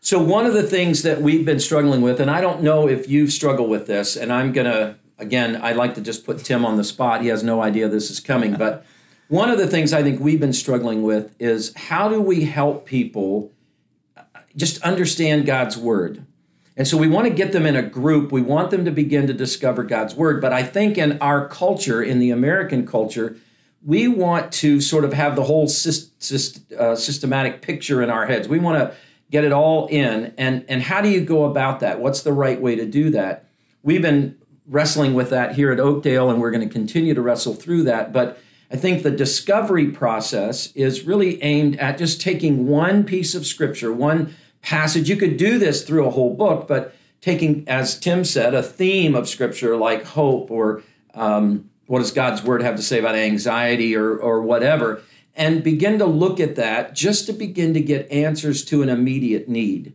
So 0.00 0.22
one 0.22 0.46
of 0.46 0.54
the 0.54 0.62
things 0.62 1.02
that 1.02 1.20
we've 1.20 1.44
been 1.44 1.60
struggling 1.60 2.00
with, 2.00 2.20
and 2.20 2.30
I 2.30 2.40
don't 2.40 2.62
know 2.62 2.88
if 2.88 3.08
you 3.08 3.26
struggle 3.28 3.66
with 3.66 3.86
this, 3.86 4.16
and 4.16 4.32
I'm 4.32 4.52
gonna 4.52 4.96
again, 5.18 5.56
I'd 5.56 5.76
like 5.76 5.94
to 5.94 6.00
just 6.00 6.26
put 6.26 6.38
Tim 6.44 6.64
on 6.64 6.76
the 6.76 6.84
spot. 6.84 7.22
He 7.22 7.28
has 7.28 7.42
no 7.42 7.62
idea 7.62 7.88
this 7.88 8.10
is 8.10 8.20
coming, 8.20 8.54
but 8.54 8.84
one 9.28 9.50
of 9.50 9.58
the 9.58 9.66
things 9.66 9.92
I 9.92 10.02
think 10.02 10.20
we've 10.20 10.38
been 10.38 10.52
struggling 10.52 11.02
with 11.02 11.34
is 11.40 11.74
how 11.74 12.08
do 12.08 12.20
we 12.20 12.44
help 12.44 12.86
people 12.86 13.50
just 14.56 14.80
understand 14.82 15.46
God's 15.46 15.76
word? 15.76 16.24
And 16.76 16.86
so 16.86 16.96
we 16.96 17.08
want 17.08 17.26
to 17.26 17.32
get 17.32 17.52
them 17.52 17.66
in 17.66 17.74
a 17.74 17.82
group. 17.82 18.30
We 18.30 18.42
want 18.42 18.70
them 18.70 18.84
to 18.84 18.90
begin 18.90 19.26
to 19.26 19.32
discover 19.32 19.82
God's 19.82 20.14
word. 20.14 20.40
But 20.40 20.52
I 20.52 20.62
think 20.62 20.98
in 20.98 21.18
our 21.20 21.48
culture, 21.48 22.02
in 22.02 22.18
the 22.18 22.30
American 22.30 22.86
culture, 22.86 23.36
we 23.84 24.06
want 24.06 24.52
to 24.52 24.80
sort 24.80 25.04
of 25.04 25.12
have 25.12 25.36
the 25.36 25.44
whole 25.44 25.66
syst- 25.66 26.72
uh, 26.72 26.94
systematic 26.94 27.62
picture 27.62 28.02
in 28.02 28.10
our 28.10 28.26
heads. 28.26 28.46
We 28.46 28.58
want 28.58 28.78
to 28.78 28.96
get 29.30 29.44
it 29.44 29.52
all 29.52 29.86
in. 29.86 30.34
And, 30.38 30.64
and 30.68 30.82
how 30.82 31.00
do 31.00 31.08
you 31.08 31.20
go 31.20 31.44
about 31.44 31.80
that? 31.80 32.00
What's 32.00 32.22
the 32.22 32.32
right 32.32 32.60
way 32.60 32.76
to 32.76 32.86
do 32.86 33.10
that? 33.10 33.46
We've 33.82 34.02
been 34.02 34.38
wrestling 34.66 35.14
with 35.14 35.30
that 35.30 35.54
here 35.54 35.72
at 35.72 35.80
Oakdale, 35.80 36.30
and 36.30 36.40
we're 36.40 36.50
going 36.50 36.66
to 36.68 36.72
continue 36.72 37.14
to 37.14 37.22
wrestle 37.22 37.54
through 37.54 37.84
that. 37.84 38.12
But 38.12 38.38
I 38.70 38.76
think 38.76 39.02
the 39.02 39.10
discovery 39.10 39.90
process 39.90 40.72
is 40.72 41.02
really 41.02 41.42
aimed 41.42 41.78
at 41.78 41.98
just 41.98 42.20
taking 42.20 42.66
one 42.66 43.04
piece 43.04 43.34
of 43.34 43.46
scripture, 43.46 43.92
one 43.92 44.34
passage. 44.62 45.08
You 45.08 45.16
could 45.16 45.36
do 45.36 45.58
this 45.58 45.84
through 45.84 46.06
a 46.06 46.10
whole 46.10 46.34
book, 46.34 46.66
but 46.66 46.94
taking, 47.20 47.68
as 47.68 47.98
Tim 47.98 48.24
said, 48.24 48.54
a 48.54 48.62
theme 48.62 49.14
of 49.14 49.28
Scripture 49.28 49.76
like 49.76 50.04
hope 50.04 50.50
or 50.50 50.82
um, 51.14 51.70
what 51.86 52.00
does 52.00 52.10
God's 52.12 52.42
Word 52.42 52.62
have 52.62 52.76
to 52.76 52.82
say 52.82 52.98
about 52.98 53.14
anxiety 53.14 53.96
or, 53.96 54.16
or 54.16 54.42
whatever, 54.42 55.02
and 55.36 55.62
begin 55.62 55.98
to 55.98 56.06
look 56.06 56.40
at 56.40 56.56
that 56.56 56.94
just 56.94 57.26
to 57.26 57.32
begin 57.32 57.74
to 57.74 57.80
get 57.80 58.10
answers 58.10 58.64
to 58.64 58.82
an 58.82 58.88
immediate 58.88 59.48
need. 59.48 59.94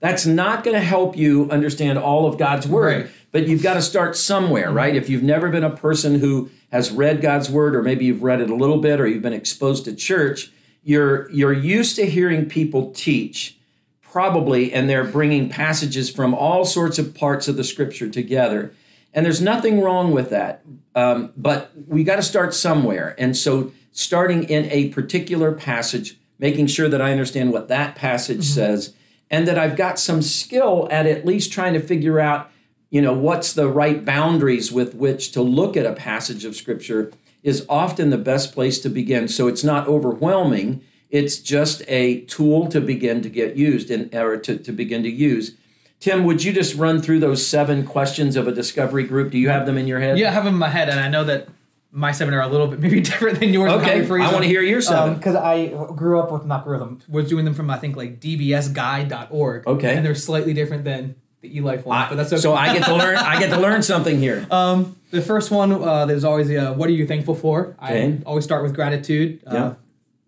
That's 0.00 0.26
not 0.26 0.62
going 0.62 0.76
to 0.76 0.84
help 0.84 1.16
you 1.16 1.50
understand 1.50 1.98
all 1.98 2.26
of 2.26 2.36
God's 2.36 2.68
Word, 2.68 3.04
right. 3.04 3.12
but 3.32 3.48
you've 3.48 3.62
got 3.62 3.74
to 3.74 3.82
start 3.82 4.16
somewhere, 4.16 4.70
right? 4.70 4.94
If 4.94 5.08
you've 5.08 5.22
never 5.22 5.48
been 5.48 5.64
a 5.64 5.74
person 5.74 6.20
who 6.20 6.50
has 6.70 6.90
read 6.90 7.22
God's 7.22 7.50
Word, 7.50 7.74
or 7.74 7.82
maybe 7.82 8.04
you've 8.04 8.22
read 8.22 8.42
it 8.42 8.50
a 8.50 8.54
little 8.54 8.78
bit, 8.78 9.00
or 9.00 9.06
you've 9.06 9.22
been 9.22 9.32
exposed 9.32 9.86
to 9.86 9.94
church, 9.94 10.52
you're, 10.82 11.30
you're 11.30 11.54
used 11.54 11.96
to 11.96 12.04
hearing 12.04 12.46
people 12.46 12.92
teach 12.92 13.56
probably, 14.02 14.72
and 14.72 14.88
they're 14.88 15.02
bringing 15.02 15.48
passages 15.48 16.08
from 16.08 16.34
all 16.34 16.64
sorts 16.64 17.00
of 17.00 17.14
parts 17.14 17.48
of 17.48 17.56
the 17.56 17.64
scripture 17.64 18.08
together. 18.08 18.72
And 19.12 19.24
there's 19.26 19.40
nothing 19.40 19.80
wrong 19.80 20.12
with 20.12 20.30
that. 20.30 20.62
Um, 20.94 21.32
but 21.36 21.72
we 21.88 22.04
got 22.04 22.16
to 22.16 22.22
start 22.22 22.54
somewhere. 22.54 23.16
And 23.18 23.36
so, 23.36 23.72
starting 23.94 24.44
in 24.44 24.66
a 24.66 24.90
particular 24.90 25.52
passage, 25.52 26.18
making 26.38 26.66
sure 26.66 26.90
that 26.90 27.00
I 27.00 27.10
understand 27.10 27.50
what 27.50 27.68
that 27.68 27.94
passage 27.94 28.40
mm-hmm. 28.40 28.54
says, 28.54 28.94
and 29.30 29.48
that 29.48 29.58
I've 29.58 29.76
got 29.76 29.98
some 29.98 30.20
skill 30.20 30.86
at 30.90 31.06
at 31.06 31.24
least 31.24 31.50
trying 31.50 31.72
to 31.72 31.80
figure 31.80 32.20
out, 32.20 32.50
you 32.90 33.00
know, 33.00 33.14
what's 33.14 33.54
the 33.54 33.68
right 33.68 34.04
boundaries 34.04 34.70
with 34.70 34.94
which 34.94 35.32
to 35.32 35.40
look 35.40 35.78
at 35.78 35.86
a 35.86 35.94
passage 35.94 36.44
of 36.44 36.54
scripture 36.54 37.10
is 37.42 37.64
often 37.68 38.10
the 38.10 38.18
best 38.18 38.52
place 38.52 38.78
to 38.80 38.90
begin. 38.90 39.28
So 39.28 39.48
it's 39.48 39.64
not 39.64 39.88
overwhelming 39.88 40.82
it's 41.14 41.38
just 41.38 41.80
a 41.86 42.22
tool 42.22 42.66
to 42.66 42.80
begin 42.80 43.22
to 43.22 43.28
get 43.28 43.54
used 43.54 43.88
and 43.88 44.12
or 44.16 44.36
to, 44.36 44.58
to 44.58 44.72
begin 44.72 45.04
to 45.04 45.08
use. 45.08 45.56
Tim, 46.00 46.24
would 46.24 46.42
you 46.42 46.52
just 46.52 46.74
run 46.74 47.00
through 47.00 47.20
those 47.20 47.46
seven 47.46 47.86
questions 47.86 48.34
of 48.34 48.48
a 48.48 48.52
discovery 48.52 49.04
group? 49.04 49.30
Do 49.30 49.38
you 49.38 49.48
have 49.48 49.64
them 49.64 49.78
in 49.78 49.86
your 49.86 50.00
head? 50.00 50.18
Yeah, 50.18 50.30
I 50.30 50.32
have 50.32 50.44
them 50.44 50.54
in 50.54 50.58
my 50.58 50.70
head, 50.70 50.88
and 50.88 50.98
I 50.98 51.08
know 51.08 51.22
that 51.22 51.46
my 51.94 52.10
seven 52.10 52.34
are 52.34 52.40
a 52.40 52.48
little 52.48 52.66
bit 52.66 52.80
maybe 52.80 53.00
different 53.00 53.40
than 53.40 53.50
yours. 53.50 53.72
Okay, 53.72 54.04
I 54.04 54.32
want 54.32 54.42
to 54.42 54.48
hear 54.48 54.62
your 54.62 54.82
seven 54.82 55.14
because 55.14 55.36
um, 55.36 55.44
I 55.44 55.68
grew 55.94 56.18
up 56.18 56.30
with 56.32 56.44
not 56.44 56.64
grew 56.64 56.78
them 56.78 57.00
was 57.08 57.28
doing 57.28 57.44
them 57.44 57.54
from 57.54 57.70
I 57.70 57.78
think 57.78 57.96
like 57.96 58.20
dbsguide.org. 58.20 59.66
Okay, 59.66 59.96
and 59.96 60.04
they're 60.04 60.14
slightly 60.14 60.52
different 60.52 60.84
than 60.84 61.14
the 61.40 61.56
eLife 61.56 61.84
one, 61.84 61.96
I, 61.96 62.08
but 62.08 62.16
that's 62.16 62.32
okay. 62.32 62.40
So 62.40 62.54
I 62.54 62.74
get 62.74 62.84
to 62.86 62.94
learn. 62.94 63.16
I 63.16 63.38
get 63.38 63.50
to 63.50 63.60
learn 63.60 63.82
something 63.94 64.18
here. 64.18 64.46
Um, 64.50 64.96
the 65.10 65.22
first 65.22 65.50
one, 65.50 65.72
uh, 65.72 66.06
there's 66.06 66.24
always 66.24 66.48
the 66.48 66.58
uh, 66.58 66.72
what 66.74 66.88
are 66.88 66.92
you 66.92 67.06
thankful 67.06 67.34
for? 67.34 67.76
Okay. 67.82 68.18
I 68.18 68.22
always 68.26 68.44
start 68.44 68.64
with 68.64 68.74
gratitude. 68.74 69.42
Uh, 69.46 69.54
yeah. 69.54 69.74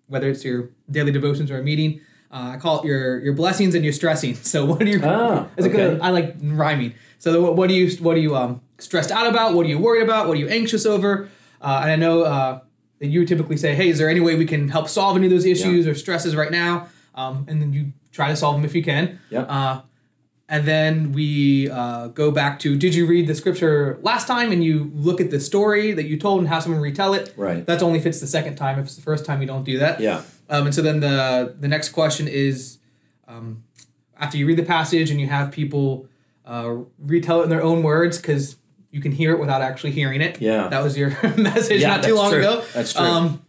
Whether 0.06 0.30
it's 0.30 0.44
your 0.44 0.70
daily 0.88 1.10
devotions 1.10 1.50
or 1.50 1.58
a 1.58 1.62
meeting. 1.62 2.00
Uh, 2.30 2.52
I 2.54 2.56
call 2.58 2.80
it 2.80 2.86
your 2.86 3.18
your 3.20 3.34
blessings 3.34 3.74
and 3.74 3.82
your 3.82 3.92
stressing. 3.92 4.36
So 4.44 4.64
what 4.64 4.82
are 4.82 4.86
you? 4.86 5.00
Oh, 5.02 5.48
is 5.56 5.66
okay. 5.66 5.76
good? 5.76 6.00
I 6.00 6.10
like 6.10 6.36
rhyming. 6.42 6.94
So 7.18 7.40
what, 7.40 7.56
what 7.56 7.68
do 7.68 7.74
you 7.74 7.90
what 8.04 8.16
are 8.16 8.20
you 8.20 8.36
um, 8.36 8.60
stressed 8.78 9.10
out 9.10 9.26
about? 9.26 9.54
What 9.54 9.66
are 9.66 9.68
you 9.68 9.78
worried 9.78 10.02
about? 10.02 10.28
What 10.28 10.36
are 10.36 10.40
you 10.40 10.48
anxious 10.48 10.86
over? 10.86 11.28
Uh, 11.60 11.80
and 11.82 11.90
I 11.90 11.96
know 11.96 12.22
uh, 12.22 12.60
that 12.98 13.06
you 13.06 13.24
typically 13.24 13.56
say, 13.56 13.74
"Hey, 13.74 13.88
is 13.88 13.98
there 13.98 14.08
any 14.08 14.20
way 14.20 14.36
we 14.36 14.46
can 14.46 14.68
help 14.68 14.88
solve 14.88 15.16
any 15.16 15.26
of 15.26 15.32
those 15.32 15.44
issues 15.44 15.86
yeah. 15.86 15.92
or 15.92 15.94
stresses 15.94 16.36
right 16.36 16.50
now?" 16.50 16.88
Um, 17.14 17.46
and 17.48 17.60
then 17.60 17.72
you 17.72 17.92
try 18.12 18.28
to 18.28 18.36
solve 18.36 18.56
them 18.56 18.64
if 18.64 18.74
you 18.74 18.82
can. 18.82 19.18
Yeah. 19.30 19.42
Uh, 19.42 19.82
and 20.48 20.64
then 20.64 21.12
we 21.12 21.68
uh, 21.70 22.08
go 22.08 22.30
back 22.30 22.58
to 22.60 22.76
did 22.76 22.94
you 22.94 23.06
read 23.06 23.26
the 23.26 23.34
scripture 23.34 23.98
last 24.02 24.26
time 24.26 24.52
and 24.52 24.62
you 24.62 24.90
look 24.94 25.20
at 25.20 25.30
the 25.30 25.40
story 25.40 25.92
that 25.92 26.04
you 26.04 26.16
told 26.16 26.38
and 26.38 26.48
have 26.48 26.62
someone 26.62 26.80
retell 26.80 27.14
it 27.14 27.34
right 27.36 27.66
that's 27.66 27.82
only 27.82 28.00
fits 28.00 28.20
the 28.20 28.26
second 28.26 28.54
time 28.56 28.78
if 28.78 28.86
it's 28.86 28.96
the 28.96 29.02
first 29.02 29.24
time 29.24 29.40
you 29.40 29.46
don't 29.46 29.64
do 29.64 29.78
that 29.78 30.00
yeah 30.00 30.22
um, 30.48 30.66
and 30.66 30.74
so 30.74 30.82
then 30.82 31.00
the 31.00 31.54
the 31.58 31.68
next 31.68 31.90
question 31.90 32.28
is 32.28 32.78
um, 33.26 33.64
after 34.18 34.36
you 34.38 34.46
read 34.46 34.56
the 34.56 34.64
passage 34.64 35.10
and 35.10 35.20
you 35.20 35.26
have 35.26 35.50
people 35.50 36.06
uh, 36.44 36.76
retell 36.98 37.40
it 37.40 37.44
in 37.44 37.50
their 37.50 37.62
own 37.62 37.82
words 37.82 38.18
because 38.18 38.56
you 38.96 39.02
can 39.02 39.12
hear 39.12 39.32
it 39.32 39.38
without 39.38 39.62
actually 39.62 39.90
hearing 39.90 40.20
it 40.20 40.40
yeah 40.40 40.68
that 40.68 40.82
was 40.82 40.96
your 40.96 41.10
message 41.36 41.80
yeah, 41.80 41.96
not 41.96 42.04
too 42.04 42.14
long 42.14 42.30
true. 42.30 42.40
ago 42.40 42.64
that's 42.72 42.92
true 42.92 43.02
um, 43.02 43.42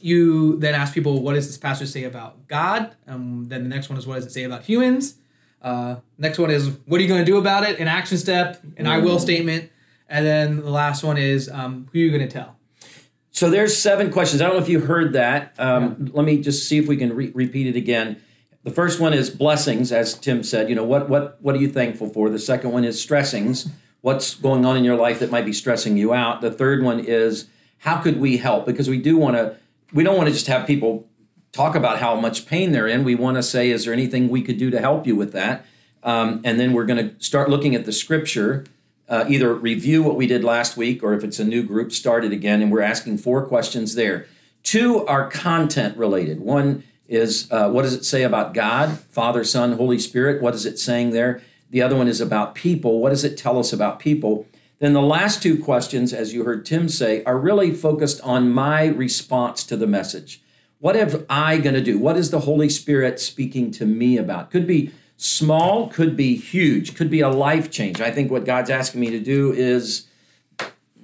you 0.00 0.58
then 0.58 0.74
ask 0.74 0.92
people 0.92 1.22
what 1.22 1.34
does 1.34 1.46
this 1.46 1.56
passage 1.58 1.88
say 1.88 2.04
about 2.04 2.46
god 2.48 2.94
um, 3.06 3.46
then 3.48 3.62
the 3.62 3.68
next 3.68 3.88
one 3.88 3.98
is 3.98 4.06
what 4.06 4.16
does 4.16 4.26
it 4.26 4.32
say 4.32 4.44
about 4.44 4.62
humans 4.62 5.16
uh, 5.62 5.96
next 6.18 6.38
one 6.38 6.50
is 6.50 6.76
what 6.86 6.98
are 6.98 7.02
you 7.02 7.08
going 7.08 7.24
to 7.24 7.30
do 7.30 7.38
about 7.38 7.62
it? 7.62 7.78
An 7.78 7.88
action 7.88 8.18
step, 8.18 8.62
an 8.76 8.84
mm. 8.84 8.88
I 8.88 8.98
will 8.98 9.16
mm. 9.16 9.20
statement, 9.20 9.70
and 10.08 10.26
then 10.26 10.56
the 10.56 10.70
last 10.70 11.04
one 11.04 11.16
is 11.16 11.48
um, 11.48 11.88
who 11.92 12.00
are 12.00 12.02
you 12.02 12.10
going 12.10 12.28
to 12.28 12.32
tell? 12.32 12.56
So 13.30 13.48
there's 13.48 13.76
seven 13.76 14.10
questions. 14.10 14.42
I 14.42 14.46
don't 14.46 14.56
know 14.56 14.62
if 14.62 14.68
you 14.68 14.80
heard 14.80 15.14
that. 15.14 15.54
Um, 15.58 15.96
yeah. 15.98 16.10
Let 16.12 16.24
me 16.24 16.42
just 16.42 16.68
see 16.68 16.78
if 16.78 16.86
we 16.86 16.96
can 16.96 17.14
re- 17.14 17.32
repeat 17.34 17.68
it 17.68 17.76
again. 17.76 18.20
The 18.64 18.70
first 18.70 19.00
one 19.00 19.14
is 19.14 19.30
blessings, 19.30 19.90
as 19.90 20.14
Tim 20.14 20.42
said. 20.42 20.68
You 20.68 20.74
know 20.74 20.84
what 20.84 21.08
what 21.08 21.38
what 21.40 21.54
are 21.54 21.58
you 21.58 21.68
thankful 21.68 22.08
for? 22.08 22.28
The 22.28 22.38
second 22.38 22.72
one 22.72 22.84
is 22.84 23.00
stressings. 23.00 23.68
What's 24.02 24.34
going 24.34 24.66
on 24.66 24.76
in 24.76 24.84
your 24.84 24.96
life 24.96 25.20
that 25.20 25.30
might 25.30 25.46
be 25.46 25.52
stressing 25.52 25.96
you 25.96 26.12
out? 26.12 26.40
The 26.40 26.50
third 26.50 26.82
one 26.82 27.00
is 27.00 27.46
how 27.78 28.00
could 28.00 28.20
we 28.20 28.36
help? 28.36 28.66
Because 28.66 28.88
we 28.88 28.98
do 28.98 29.16
want 29.16 29.36
to. 29.36 29.56
We 29.92 30.02
don't 30.02 30.16
want 30.16 30.28
to 30.28 30.32
just 30.32 30.48
have 30.48 30.66
people 30.66 31.08
talk 31.52 31.74
about 31.74 31.98
how 31.98 32.16
much 32.16 32.46
pain 32.46 32.72
they're 32.72 32.88
in. 32.88 33.04
We 33.04 33.14
want 33.14 33.36
to 33.36 33.42
say, 33.42 33.70
is 33.70 33.84
there 33.84 33.92
anything 33.92 34.28
we 34.28 34.42
could 34.42 34.58
do 34.58 34.70
to 34.70 34.80
help 34.80 35.06
you 35.06 35.14
with 35.14 35.32
that? 35.32 35.66
Um, 36.02 36.40
and 36.44 36.58
then 36.58 36.72
we're 36.72 36.86
going 36.86 37.10
to 37.10 37.22
start 37.22 37.48
looking 37.48 37.74
at 37.74 37.84
the 37.84 37.92
scripture, 37.92 38.64
uh, 39.08 39.24
either 39.28 39.54
review 39.54 40.02
what 40.02 40.16
we 40.16 40.26
did 40.26 40.42
last 40.42 40.76
week, 40.76 41.02
or 41.02 41.12
if 41.14 41.22
it's 41.22 41.38
a 41.38 41.44
new 41.44 41.62
group, 41.62 41.92
start 41.92 42.24
it 42.24 42.32
again. 42.32 42.62
And 42.62 42.72
we're 42.72 42.80
asking 42.80 43.18
four 43.18 43.46
questions 43.46 43.94
there. 43.94 44.26
Two 44.62 45.06
are 45.06 45.28
content 45.28 45.96
related. 45.96 46.40
One 46.40 46.82
is 47.06 47.46
uh, 47.52 47.68
what 47.68 47.82
does 47.82 47.92
it 47.92 48.04
say 48.04 48.22
about 48.22 48.54
God, 48.54 48.98
Father, 48.98 49.44
Son, 49.44 49.72
Holy 49.72 49.98
Spirit? 49.98 50.42
What 50.42 50.54
is 50.54 50.66
it 50.66 50.78
saying 50.78 51.10
there? 51.10 51.42
The 51.72 51.82
other 51.82 51.96
one 51.96 52.06
is 52.06 52.20
about 52.20 52.54
people. 52.54 53.00
What 53.00 53.10
does 53.10 53.24
it 53.24 53.36
tell 53.36 53.58
us 53.58 53.72
about 53.72 53.98
people? 53.98 54.46
Then 54.78 54.92
the 54.92 55.00
last 55.00 55.42
two 55.42 55.62
questions, 55.62 56.12
as 56.12 56.34
you 56.34 56.44
heard 56.44 56.66
Tim 56.66 56.88
say, 56.88 57.24
are 57.24 57.38
really 57.38 57.70
focused 57.70 58.20
on 58.20 58.52
my 58.52 58.86
response 58.86 59.64
to 59.64 59.76
the 59.76 59.86
message 59.86 60.40
what 60.82 60.96
am 60.96 61.24
I 61.30 61.58
going 61.58 61.76
to 61.76 61.80
do? 61.80 61.96
What 61.96 62.16
is 62.16 62.32
the 62.32 62.40
Holy 62.40 62.68
Spirit 62.68 63.20
speaking 63.20 63.70
to 63.70 63.86
me 63.86 64.16
about? 64.16 64.50
Could 64.50 64.66
be 64.66 64.90
small, 65.16 65.86
could 65.86 66.16
be 66.16 66.34
huge, 66.34 66.96
could 66.96 67.08
be 67.08 67.20
a 67.20 67.28
life 67.28 67.70
change. 67.70 68.00
I 68.00 68.10
think 68.10 68.32
what 68.32 68.44
God's 68.44 68.68
asking 68.68 69.00
me 69.00 69.10
to 69.10 69.20
do 69.20 69.52
is 69.52 70.08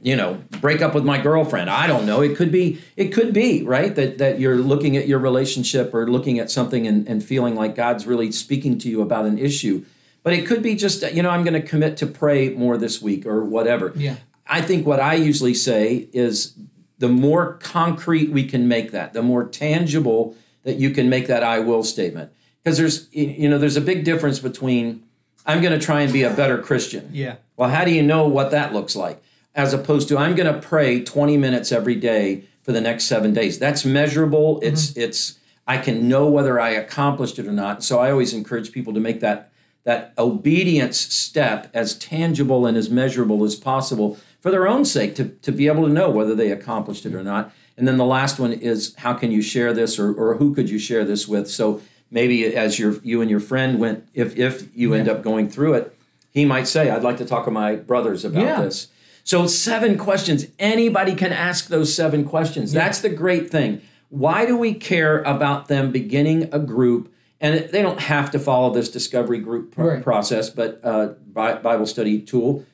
you 0.03 0.17
know 0.17 0.43
break 0.61 0.83
up 0.83 0.95
with 0.95 1.05
my 1.05 1.21
girlfriend 1.21 1.69
i 1.69 1.85
don't 1.89 2.07
know 2.07 2.21
it 2.21 2.37
could 2.37 2.53
be 2.53 2.81
it 2.97 3.09
could 3.09 3.33
be 3.33 3.65
right 3.65 3.97
that 3.97 4.19
that 4.19 4.39
you're 4.39 4.55
looking 4.55 4.97
at 4.97 5.09
your 5.09 5.19
relationship 5.19 5.93
or 5.93 6.09
looking 6.09 6.39
at 6.39 6.49
something 6.49 6.87
and, 6.87 7.09
and 7.09 7.25
feeling 7.25 7.57
like 7.57 7.75
god's 7.75 8.07
really 8.07 8.31
speaking 8.31 8.79
to 8.79 8.89
you 8.89 9.03
about 9.03 9.27
an 9.27 9.37
issue 9.39 9.85
but 10.29 10.37
it 10.37 10.47
could 10.47 10.63
be 10.63 10.75
just 10.75 11.03
you 11.15 11.23
know 11.23 11.31
i'm 11.31 11.43
going 11.43 11.59
to 11.59 11.67
commit 11.67 11.97
to 11.97 12.07
pray 12.07 12.51
more 12.51 12.77
this 12.77 13.01
week 13.01 13.25
or 13.25 13.43
whatever 13.43 13.93
yeah 13.97 14.17
i 14.47 14.61
think 14.61 14.87
what 14.87 15.01
i 15.01 15.15
usually 15.15 15.55
say 15.55 16.09
is 16.13 16.55
the 16.99 17.09
more 17.09 17.55
concrete 17.55 18.31
we 18.31 18.45
can 18.45 18.69
make 18.69 18.91
that 18.91 19.15
the 19.15 19.23
more 19.23 19.49
tangible 19.49 20.37
that 20.65 20.77
you 20.77 20.91
can 20.91 21.09
make 21.09 21.27
that 21.29 21.43
i 21.43 21.59
will 21.59 21.83
statement 21.83 22.31
because 22.63 22.77
there's 22.77 23.09
you 23.15 23.49
know 23.49 23.57
there's 23.57 23.77
a 23.77 23.81
big 23.81 24.05
difference 24.05 24.39
between 24.39 25.03
i'm 25.47 25.63
going 25.63 25.79
to 25.79 25.85
try 25.85 26.03
and 26.03 26.13
be 26.13 26.23
a 26.23 26.31
better 26.35 26.59
christian 26.59 27.09
yeah 27.11 27.37
well 27.57 27.71
how 27.71 27.83
do 27.83 27.91
you 27.91 28.03
know 28.03 28.29
what 28.29 28.51
that 28.51 28.75
looks 28.75 28.95
like 28.95 29.23
as 29.55 29.75
opposed 29.75 30.09
to 30.09 30.17
I'm 30.17 30.37
going 30.37 30.53
to 30.53 30.61
pray 30.61 31.03
20 31.03 31.37
minutes 31.37 31.73
every 31.73 31.97
day 31.97 32.45
for 32.63 32.71
the 32.71 32.81
next 32.81 33.05
7 33.05 33.35
days. 33.35 33.59
That's 33.59 33.85
measurable. 33.85 34.57
Mm-hmm. 34.57 34.67
It's 34.67 34.97
it's 34.97 35.39
I 35.67 35.79
can 35.79 36.09
know 36.09 36.29
whether 36.29 36.59
I 36.59 36.71
accomplished 36.71 37.39
it 37.39 37.47
or 37.47 37.53
not. 37.53 37.83
So 37.83 37.99
I 37.99 38.11
always 38.11 38.33
encourage 38.33 38.73
people 38.73 38.95
to 38.95 39.01
make 39.01 39.21
that 39.21 39.51
that 39.89 40.13
obedience 40.19 41.01
step 41.01 41.71
as 41.73 41.95
tangible 41.95 42.67
and 42.67 42.77
as 42.77 42.91
measurable 42.91 43.43
as 43.43 43.57
possible 43.57 44.19
for 44.39 44.51
their 44.51 44.69
own 44.69 44.85
sake 44.85 45.15
to, 45.15 45.31
to 45.31 45.51
be 45.51 45.67
able 45.67 45.83
to 45.85 45.89
know 45.89 46.11
whether 46.11 46.35
they 46.35 46.51
accomplished 46.51 47.07
it 47.07 47.15
or 47.15 47.23
not. 47.23 47.51
And 47.75 47.89
then 47.89 47.97
the 47.97 48.05
last 48.05 48.39
one 48.39 48.53
is 48.53 48.95
how 48.99 49.15
can 49.15 49.33
you 49.33 49.41
share 49.41 49.73
this 49.73 49.99
or, 49.99 50.13
or 50.13 50.37
who 50.37 50.55
could 50.55 50.69
you 50.69 50.79
share 50.79 51.07
this 51.07 51.27
with? 51.27 51.51
So 51.51 51.81
maybe 52.11 52.45
as 52.55 52.79
your 52.79 53.01
you 53.03 53.23
and 53.23 53.31
your 53.31 53.41
friend 53.41 53.81
went 53.81 54.07
if 54.13 54.37
if 54.37 54.77
you 54.77 54.93
yeah. 54.93 55.01
end 55.01 55.09
up 55.09 55.23
going 55.23 55.49
through 55.49 55.73
it, 55.73 55.99
he 56.31 56.45
might 56.45 56.69
say, 56.69 56.91
I'd 56.91 57.03
like 57.03 57.17
to 57.17 57.25
talk 57.25 57.47
to 57.47 57.51
my 57.51 57.75
brothers 57.75 58.27
about 58.27 58.45
yeah. 58.45 58.61
this 58.61 58.89
so, 59.29 59.47
seven 59.47 59.99
questions. 59.99 60.47
Anybody 60.59 61.15
can 61.15 61.35
ask 61.35 61.69
those 61.69 61.95
seven 61.95 62.25
questions. 62.25 62.73
Yeah. 62.73 62.83
That's 62.83 63.03
the 63.03 63.11
great 63.11 63.51
thing. 63.51 63.83
Why 64.09 64.47
do 64.47 64.57
we 64.57 64.73
care 64.73 65.21
about 65.21 65.69
them 65.69 65.93
beginning 65.93 66.49
a 66.51 66.59
group? 66.59 67.13
And 67.41 67.69
they 67.71 67.83
don't 67.83 68.01
have 68.01 68.31
to 68.33 68.39
follow 68.39 68.73
this 68.73 68.91
discovery 68.91 69.39
group 69.39 69.75
right. 69.77 70.03
process, 70.03 70.51
but 70.51 70.81
uh, 70.83 71.15
Bible 71.33 71.87
study 71.87 72.21
tool. 72.21 72.67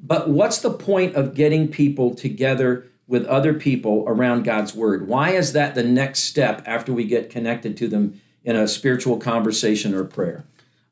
But 0.00 0.28
what's 0.28 0.58
the 0.58 0.72
point 0.72 1.14
of 1.14 1.34
getting 1.34 1.68
people 1.68 2.14
together 2.14 2.86
with 3.06 3.24
other 3.26 3.54
people 3.54 4.04
around 4.06 4.42
God's 4.42 4.74
word? 4.74 5.08
Why 5.08 5.30
is 5.30 5.52
that 5.52 5.74
the 5.74 5.82
next 5.82 6.20
step 6.20 6.62
after 6.66 6.92
we 6.92 7.04
get 7.04 7.30
connected 7.30 7.76
to 7.78 7.88
them 7.88 8.20
in 8.44 8.56
a 8.56 8.68
spiritual 8.68 9.18
conversation 9.18 9.94
or 9.94 10.04
prayer? 10.04 10.44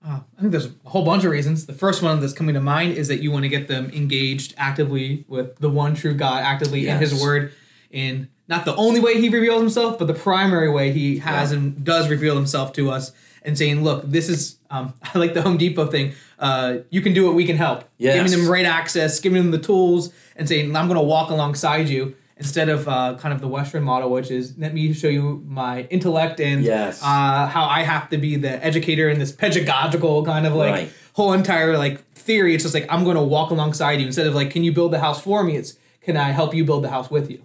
Uh, 0.05 0.21
I 0.37 0.41
think 0.41 0.53
there's 0.53 0.67
a 0.67 0.89
whole 0.89 1.05
bunch 1.05 1.25
of 1.25 1.33
reasons. 1.33 1.67
The 1.67 1.73
first 1.73 2.03
one 2.03 2.21
that's 2.21 2.33
coming 2.33 2.55
to 2.55 2.61
mind 2.61 2.95
is 2.95 3.09
that 3.09 3.23
you 3.23 3.33
want 3.33 3.43
to 3.43 3.49
get 3.49 3.67
them 3.67 3.91
engaged 3.91 4.55
actively 4.57 5.25
with 5.27 5.59
the 5.59 5.69
one 5.69 5.95
true 5.95 6.15
God, 6.15 6.43
actively 6.45 6.81
yes. 6.83 6.95
in 6.95 7.01
His 7.01 7.23
Word, 7.23 7.53
in 7.91 8.29
not 8.49 8.65
the 8.65 8.75
only 8.77 9.01
way 9.01 9.21
He 9.21 9.29
reveals 9.29 9.61
Himself, 9.61 9.99
but 9.99 10.07
the 10.07 10.15
primary 10.15 10.69
way 10.69 10.93
He 10.93 11.19
has 11.19 11.53
yeah. 11.53 11.59
and 11.59 11.85
does 11.85 12.09
reveal 12.09 12.37
Himself 12.37 12.73
to 12.75 12.91
us, 12.91 13.13
and 13.43 13.57
saying, 13.57 13.83
"Look, 13.83 14.05
this 14.05 14.29
is." 14.29 14.59
Um, 14.71 14.95
I 15.15 15.19
like 15.19 15.35
the 15.35 15.43
Home 15.43 15.57
Depot 15.57 15.87
thing. 15.87 16.15
Uh, 16.39 16.79
you 16.91 17.01
can 17.01 17.13
do 17.13 17.31
it. 17.31 17.35
We 17.35 17.47
can 17.47 17.57
help. 17.57 17.85
Yes. 17.99 18.17
Giving 18.17 18.39
them 18.39 18.51
right 18.51 18.67
access, 18.67 19.21
giving 19.21 19.43
them 19.43 19.51
the 19.51 19.59
tools, 19.59 20.13
and 20.37 20.49
saying, 20.49 20.75
"I'm 20.75 20.87
going 20.87 20.99
to 20.99 21.05
walk 21.05 21.31
alongside 21.31 21.89
you." 21.89 22.17
instead 22.39 22.69
of 22.69 22.87
uh, 22.87 23.17
kind 23.19 23.33
of 23.33 23.41
the 23.41 23.49
Western 23.49 23.83
model, 23.83 24.11
which 24.11 24.31
is 24.31 24.57
let 24.59 24.75
me 24.75 24.93
show 24.93 25.09
you 25.09 25.43
my 25.47 25.83
intellect 25.85 26.41
and 26.41 26.63
yes. 26.63 27.03
uh, 27.03 27.47
how 27.47 27.65
I 27.65 27.83
have 27.83 28.11
to 28.11 28.19
be 28.19 28.37
the 28.37 28.63
educator 28.65 29.09
in 29.09 29.19
this 29.19 29.33
pedagogical 29.33 30.25
kind 30.25 30.47
of 30.47 30.55
like 30.55 30.73
right. 30.73 30.93
whole 31.15 31.33
entire 31.33 31.79
like 31.79 32.05
theory. 32.11 32.55
It's 32.55 32.65
just 32.65 32.75
like 32.75 32.87
I'm 32.91 33.05
going 33.05 33.17
to 33.17 33.23
walk 33.23 33.51
alongside 33.51 34.01
you 34.01 34.07
instead 34.07 34.27
of 34.27 34.35
like, 34.35 34.51
can 34.51 34.65
you 34.65 34.73
build 34.73 34.93
the 34.93 35.01
house 35.01 35.21
for 35.21 35.43
me? 35.43 35.57
It's 35.57 35.79
can 36.03 36.17
I 36.17 36.31
help 36.31 36.55
you 36.55 36.65
build 36.65 36.85
the 36.85 36.91
house 36.91 37.11
with 37.11 37.31
you? 37.31 37.43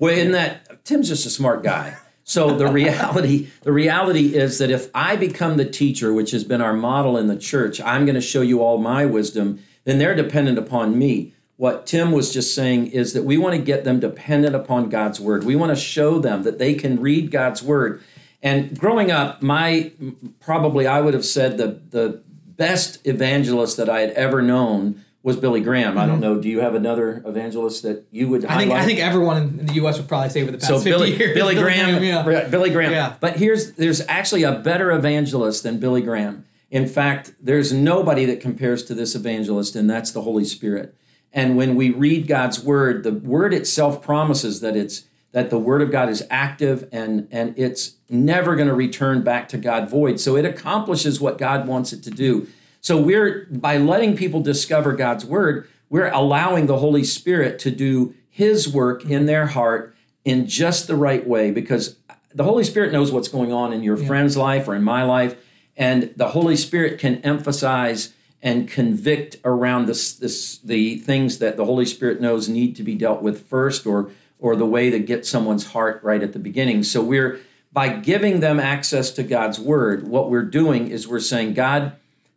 Well, 0.00 0.12
in 0.12 0.32
that 0.32 0.84
Tim's 0.84 1.08
just 1.08 1.26
a 1.26 1.30
smart 1.30 1.62
guy. 1.62 1.96
So 2.24 2.56
the 2.56 2.66
reality, 2.72 3.50
the 3.62 3.72
reality 3.72 4.34
is 4.34 4.58
that 4.58 4.70
if 4.70 4.90
I 4.92 5.14
become 5.14 5.56
the 5.56 5.64
teacher, 5.64 6.12
which 6.12 6.32
has 6.32 6.42
been 6.42 6.60
our 6.60 6.74
model 6.74 7.16
in 7.16 7.28
the 7.28 7.38
church, 7.38 7.80
I'm 7.80 8.04
going 8.04 8.16
to 8.16 8.20
show 8.20 8.40
you 8.40 8.60
all 8.60 8.78
my 8.78 9.06
wisdom. 9.06 9.62
Then 9.84 9.98
they're 9.98 10.16
dependent 10.16 10.58
upon 10.58 10.98
me 10.98 11.34
what 11.60 11.86
Tim 11.86 12.10
was 12.10 12.32
just 12.32 12.54
saying 12.54 12.86
is 12.86 13.12
that 13.12 13.24
we 13.24 13.36
want 13.36 13.54
to 13.54 13.60
get 13.60 13.84
them 13.84 14.00
dependent 14.00 14.56
upon 14.56 14.88
God's 14.88 15.20
word. 15.20 15.44
We 15.44 15.56
want 15.56 15.68
to 15.68 15.76
show 15.76 16.18
them 16.18 16.42
that 16.44 16.58
they 16.58 16.72
can 16.72 16.98
read 16.98 17.30
God's 17.30 17.62
word. 17.62 18.02
And 18.42 18.78
growing 18.78 19.10
up, 19.10 19.42
my 19.42 19.92
probably 20.40 20.86
I 20.86 21.02
would 21.02 21.12
have 21.12 21.26
said 21.26 21.58
the 21.58 21.78
the 21.90 22.22
best 22.46 23.06
evangelist 23.06 23.76
that 23.76 23.90
I 23.90 24.00
had 24.00 24.12
ever 24.12 24.40
known 24.40 25.04
was 25.22 25.36
Billy 25.36 25.60
Graham. 25.60 25.98
I 25.98 26.06
don't 26.06 26.14
mm-hmm. 26.14 26.22
know. 26.22 26.40
Do 26.40 26.48
you 26.48 26.60
have 26.60 26.74
another 26.74 27.22
evangelist 27.26 27.82
that 27.82 28.06
you 28.10 28.28
would? 28.28 28.44
I 28.46 28.56
think 28.56 28.72
I 28.72 28.84
think 28.84 29.00
everyone 29.00 29.36
in 29.36 29.66
the 29.66 29.74
U.S. 29.74 29.98
would 29.98 30.08
probably 30.08 30.30
say 30.30 30.42
over 30.42 30.50
the 30.50 30.58
past 30.58 30.68
so 30.68 30.78
50 30.78 30.90
Billy, 30.90 31.16
years. 31.16 31.34
Billy 31.34 31.54
Graham, 31.54 31.86
Billy 31.86 32.10
Graham, 32.10 32.30
yeah. 32.30 32.48
Billy 32.48 32.70
Graham. 32.70 32.92
Yeah. 32.92 33.16
But 33.20 33.36
here's 33.36 33.72
there's 33.72 34.00
actually 34.08 34.44
a 34.44 34.52
better 34.52 34.90
evangelist 34.90 35.62
than 35.62 35.78
Billy 35.78 36.02
Graham. 36.02 36.46
In 36.70 36.86
fact, 36.86 37.32
there's 37.40 37.72
nobody 37.72 38.24
that 38.26 38.40
compares 38.40 38.84
to 38.84 38.94
this 38.94 39.14
evangelist, 39.14 39.74
and 39.74 39.90
that's 39.90 40.12
the 40.12 40.22
Holy 40.22 40.44
Spirit. 40.44 40.94
And 41.32 41.56
when 41.56 41.76
we 41.76 41.90
read 41.90 42.26
God's 42.26 42.62
word, 42.62 43.02
the 43.02 43.12
word 43.12 43.52
itself 43.52 44.02
promises 44.02 44.60
that 44.60 44.76
it's 44.76 45.04
that 45.32 45.50
the 45.50 45.58
word 45.58 45.82
of 45.82 45.90
God 45.92 46.08
is 46.08 46.26
active 46.30 46.88
and 46.92 47.28
and 47.30 47.54
it's 47.58 47.96
never 48.08 48.56
going 48.56 48.68
to 48.68 48.74
return 48.74 49.22
back 49.22 49.48
to 49.50 49.58
God 49.58 49.90
void. 49.90 50.18
So 50.18 50.36
it 50.36 50.44
accomplishes 50.44 51.20
what 51.20 51.38
God 51.38 51.68
wants 51.68 51.92
it 51.92 52.02
to 52.04 52.10
do. 52.10 52.48
So 52.80 53.00
we're 53.00 53.46
by 53.50 53.76
letting 53.76 54.16
people 54.16 54.40
discover 54.40 54.92
God's 54.92 55.24
word, 55.24 55.68
we're 55.88 56.10
allowing 56.10 56.66
the 56.66 56.78
Holy 56.78 57.04
Spirit 57.04 57.58
to 57.60 57.70
do 57.70 58.14
his 58.28 58.68
work 58.68 59.04
in 59.04 59.26
their 59.26 59.46
heart 59.46 59.94
in 60.24 60.46
just 60.46 60.86
the 60.86 60.96
right 60.96 61.26
way 61.26 61.50
because 61.50 61.96
the 62.32 62.44
Holy 62.44 62.64
Spirit 62.64 62.92
knows 62.92 63.10
what's 63.10 63.28
going 63.28 63.52
on 63.52 63.72
in 63.72 63.82
your 63.82 63.98
yeah. 63.98 64.06
friend's 64.06 64.36
life 64.36 64.68
or 64.68 64.74
in 64.74 64.82
my 64.82 65.02
life 65.02 65.36
and 65.76 66.12
the 66.16 66.28
Holy 66.28 66.56
Spirit 66.56 66.98
can 66.98 67.16
emphasize 67.22 68.12
and 68.42 68.68
convict 68.68 69.36
around 69.44 69.86
this, 69.86 70.14
this 70.14 70.58
the 70.58 70.98
things 70.98 71.38
that 71.38 71.56
the 71.56 71.64
Holy 71.64 71.86
Spirit 71.86 72.20
knows 72.20 72.48
need 72.48 72.76
to 72.76 72.82
be 72.82 72.94
dealt 72.94 73.22
with 73.22 73.46
first 73.48 73.86
or 73.86 74.10
or 74.38 74.56
the 74.56 74.66
way 74.66 74.88
to 74.88 74.98
get 74.98 75.26
someone's 75.26 75.68
heart 75.68 76.02
right 76.02 76.22
at 76.22 76.32
the 76.32 76.38
beginning. 76.38 76.82
So 76.82 77.02
we're 77.02 77.40
by 77.72 77.88
giving 77.88 78.40
them 78.40 78.58
access 78.58 79.10
to 79.12 79.22
God's 79.22 79.60
word, 79.60 80.08
what 80.08 80.30
we're 80.30 80.42
doing 80.42 80.88
is 80.88 81.06
we're 81.06 81.20
saying, 81.20 81.54
God, 81.54 81.92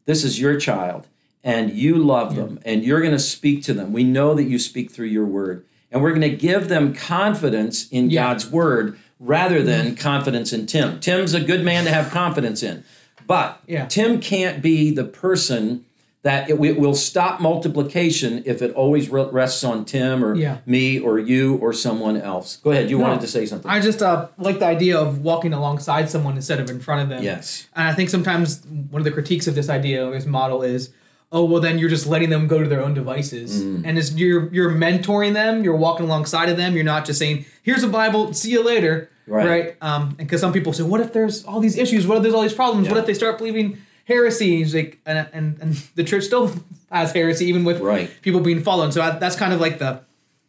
this 0.05 0.23
is 0.23 0.39
your 0.39 0.59
child 0.59 1.07
and 1.43 1.71
you 1.71 1.97
love 1.97 2.35
yeah. 2.35 2.43
them 2.43 2.59
and 2.65 2.83
you're 2.83 3.01
going 3.01 3.11
to 3.11 3.19
speak 3.19 3.63
to 3.63 3.73
them. 3.73 3.93
We 3.93 4.03
know 4.03 4.33
that 4.33 4.43
you 4.43 4.59
speak 4.59 4.91
through 4.91 5.07
your 5.07 5.25
word. 5.25 5.65
And 5.91 6.01
we're 6.01 6.09
going 6.09 6.21
to 6.21 6.35
give 6.35 6.69
them 6.69 6.93
confidence 6.93 7.87
in 7.89 8.09
yeah. 8.09 8.23
God's 8.23 8.49
word 8.49 8.97
rather 9.19 9.61
than 9.61 9.95
confidence 9.95 10.51
in 10.51 10.65
Tim. 10.65 10.99
Tim's 10.99 11.35
a 11.35 11.39
good 11.39 11.63
man 11.63 11.85
to 11.85 11.91
have 11.91 12.09
confidence 12.09 12.63
in. 12.63 12.83
But 13.27 13.61
yeah. 13.67 13.85
Tim 13.85 14.19
can't 14.19 14.61
be 14.61 14.91
the 14.91 15.03
person 15.03 15.85
that 16.23 16.49
it, 16.49 16.53
it, 16.53 16.79
will 16.79 16.95
stop 16.95 17.41
multiplication 17.41 18.43
if 18.45 18.61
it 18.61 18.73
always 18.75 19.09
rests 19.09 19.61
on 19.63 19.83
Tim 19.83 20.23
or 20.23 20.35
yeah. 20.35 20.59
me 20.65 20.97
or 20.97 21.19
you 21.19 21.57
or 21.57 21.73
someone 21.73 22.15
else. 22.15 22.55
Go 22.57 22.71
ahead. 22.71 22.89
You 22.89 22.97
no, 22.97 23.03
wanted 23.03 23.21
to 23.21 23.27
say 23.27 23.45
something. 23.45 23.69
I 23.69 23.81
just 23.81 24.01
uh, 24.01 24.29
like 24.37 24.59
the 24.59 24.65
idea 24.65 24.97
of 24.97 25.21
walking 25.21 25.51
alongside 25.51 26.09
someone 26.09 26.35
instead 26.37 26.61
of 26.61 26.69
in 26.69 26.79
front 26.79 27.01
of 27.01 27.09
them. 27.09 27.23
Yes. 27.23 27.67
And 27.75 27.89
I 27.89 27.93
think 27.93 28.09
sometimes 28.09 28.63
one 28.65 29.01
of 29.01 29.03
the 29.03 29.11
critiques 29.11 29.47
of 29.47 29.55
this 29.55 29.67
idea, 29.67 30.05
of 30.05 30.13
this 30.13 30.25
model, 30.25 30.63
is, 30.63 30.91
oh 31.33 31.43
well, 31.43 31.61
then 31.61 31.77
you're 31.77 31.89
just 31.89 32.07
letting 32.07 32.29
them 32.29 32.47
go 32.47 32.63
to 32.63 32.69
their 32.69 32.81
own 32.81 32.93
devices, 32.93 33.61
mm. 33.61 33.81
and 33.85 33.97
it's, 33.97 34.13
you're 34.13 34.53
you're 34.53 34.71
mentoring 34.71 35.33
them. 35.33 35.65
You're 35.65 35.75
walking 35.75 36.05
alongside 36.05 36.47
of 36.47 36.55
them. 36.55 36.73
You're 36.73 36.85
not 36.85 37.05
just 37.05 37.19
saying, 37.19 37.45
"Here's 37.63 37.83
a 37.83 37.89
Bible. 37.89 38.33
See 38.33 38.51
you 38.51 38.63
later." 38.63 39.09
Right. 39.27 39.47
Right. 39.47 39.75
Um, 39.81 40.09
and 40.09 40.17
because 40.19 40.39
some 40.39 40.53
people 40.53 40.71
say, 40.71 40.83
"What 40.83 41.01
if 41.01 41.11
there's 41.11 41.43
all 41.43 41.59
these 41.59 41.77
issues? 41.77 42.07
What 42.07 42.15
if 42.15 42.23
there's 42.23 42.35
all 42.35 42.43
these 42.43 42.53
problems? 42.53 42.87
Yeah. 42.87 42.93
What 42.93 42.99
if 43.01 43.07
they 43.07 43.13
start 43.13 43.37
believing?" 43.37 43.79
Heresy. 44.05 44.65
like, 44.65 44.99
and, 45.05 45.27
and, 45.33 45.59
and 45.61 45.73
the 45.95 46.03
church 46.03 46.23
still 46.23 46.53
has 46.91 47.11
heresy, 47.11 47.45
even 47.45 47.63
with 47.63 47.79
right. 47.79 48.11
people 48.21 48.39
being 48.39 48.63
followed. 48.63 48.93
So 48.93 49.01
I, 49.01 49.11
that's 49.11 49.35
kind 49.35 49.53
of 49.53 49.59
like 49.59 49.79
the 49.79 50.01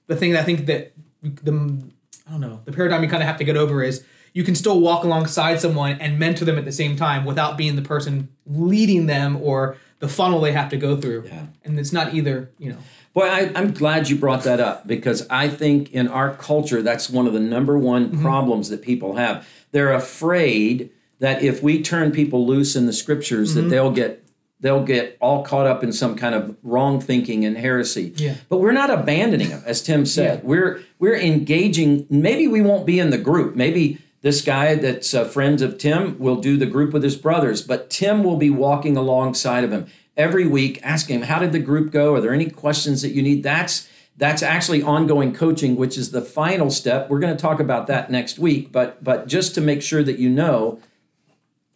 the 0.06 0.16
thing 0.16 0.32
that 0.32 0.40
I 0.40 0.44
think 0.44 0.66
that 0.66 0.92
the 1.22 1.82
I 2.26 2.30
don't 2.30 2.40
know 2.40 2.60
the 2.64 2.72
paradigm 2.72 3.02
you 3.02 3.08
kind 3.08 3.22
of 3.22 3.26
have 3.26 3.38
to 3.38 3.44
get 3.44 3.56
over 3.56 3.82
is 3.82 4.04
you 4.34 4.42
can 4.44 4.54
still 4.54 4.80
walk 4.80 5.04
alongside 5.04 5.60
someone 5.60 5.92
and 6.00 6.18
mentor 6.18 6.44
them 6.44 6.58
at 6.58 6.64
the 6.64 6.72
same 6.72 6.96
time 6.96 7.24
without 7.24 7.56
being 7.56 7.76
the 7.76 7.82
person 7.82 8.28
leading 8.46 9.06
them 9.06 9.36
or 9.36 9.76
the 10.00 10.08
funnel 10.08 10.40
they 10.40 10.52
have 10.52 10.68
to 10.70 10.76
go 10.76 11.00
through. 11.00 11.24
Yeah. 11.26 11.46
And 11.64 11.78
it's 11.78 11.92
not 11.92 12.14
either, 12.14 12.50
you 12.58 12.72
know. 12.72 12.78
Boy, 13.14 13.26
I, 13.26 13.40
am 13.54 13.72
glad 13.72 14.08
you 14.08 14.16
brought 14.16 14.42
that 14.42 14.58
up 14.58 14.88
because 14.88 15.24
I 15.30 15.48
think 15.48 15.92
in 15.92 16.08
our 16.08 16.34
culture, 16.34 16.82
that's 16.82 17.08
one 17.08 17.28
of 17.28 17.32
the 17.32 17.38
number 17.40 17.78
one 17.78 18.10
mm-hmm. 18.10 18.22
problems 18.22 18.70
that 18.70 18.82
people 18.82 19.14
have. 19.14 19.48
They're 19.70 19.92
afraid 19.92 20.90
that 21.24 21.42
if 21.42 21.62
we 21.62 21.82
turn 21.82 22.12
people 22.12 22.46
loose 22.46 22.76
in 22.76 22.86
the 22.86 22.92
scriptures 22.92 23.50
mm-hmm. 23.50 23.62
that 23.62 23.68
they'll 23.68 23.90
get 23.90 24.24
they'll 24.60 24.84
get 24.84 25.16
all 25.20 25.44
caught 25.44 25.66
up 25.66 25.84
in 25.84 25.92
some 25.92 26.16
kind 26.16 26.34
of 26.34 26.56
wrong 26.62 26.98
thinking 27.00 27.44
and 27.44 27.58
heresy. 27.58 28.14
Yeah. 28.16 28.36
But 28.48 28.58
we're 28.58 28.72
not 28.72 28.88
abandoning 28.88 29.50
them, 29.50 29.62
as 29.66 29.82
Tim 29.82 30.06
said. 30.06 30.38
Yeah. 30.38 30.46
We're 30.46 30.82
we're 30.98 31.18
engaging. 31.18 32.06
Maybe 32.08 32.48
we 32.48 32.62
won't 32.62 32.86
be 32.86 32.98
in 32.98 33.10
the 33.10 33.18
group. 33.18 33.56
Maybe 33.56 33.98
this 34.22 34.40
guy 34.40 34.74
that's 34.74 35.12
a 35.12 35.26
friend 35.26 35.60
of 35.60 35.76
Tim 35.76 36.18
will 36.18 36.36
do 36.36 36.56
the 36.56 36.66
group 36.66 36.94
with 36.94 37.02
his 37.02 37.16
brothers, 37.16 37.60
but 37.60 37.90
Tim 37.90 38.24
will 38.24 38.38
be 38.38 38.48
walking 38.48 38.96
alongside 38.96 39.64
of 39.64 39.70
him 39.70 39.86
every 40.16 40.46
week, 40.46 40.80
asking 40.82 41.16
him, 41.16 41.22
How 41.26 41.38
did 41.38 41.52
the 41.52 41.58
group 41.58 41.90
go? 41.90 42.14
Are 42.14 42.20
there 42.22 42.32
any 42.32 42.48
questions 42.48 43.02
that 43.02 43.10
you 43.10 43.22
need? 43.22 43.42
That's 43.42 43.88
that's 44.16 44.42
actually 44.42 44.82
ongoing 44.82 45.34
coaching, 45.34 45.76
which 45.76 45.98
is 45.98 46.10
the 46.10 46.22
final 46.22 46.70
step. 46.70 47.10
We're 47.10 47.18
going 47.18 47.36
to 47.36 47.40
talk 47.40 47.60
about 47.60 47.86
that 47.88 48.10
next 48.10 48.38
week, 48.38 48.72
but 48.72 49.02
but 49.02 49.26
just 49.26 49.54
to 49.56 49.60
make 49.60 49.82
sure 49.82 50.02
that 50.02 50.18
you 50.18 50.30
know, 50.30 50.80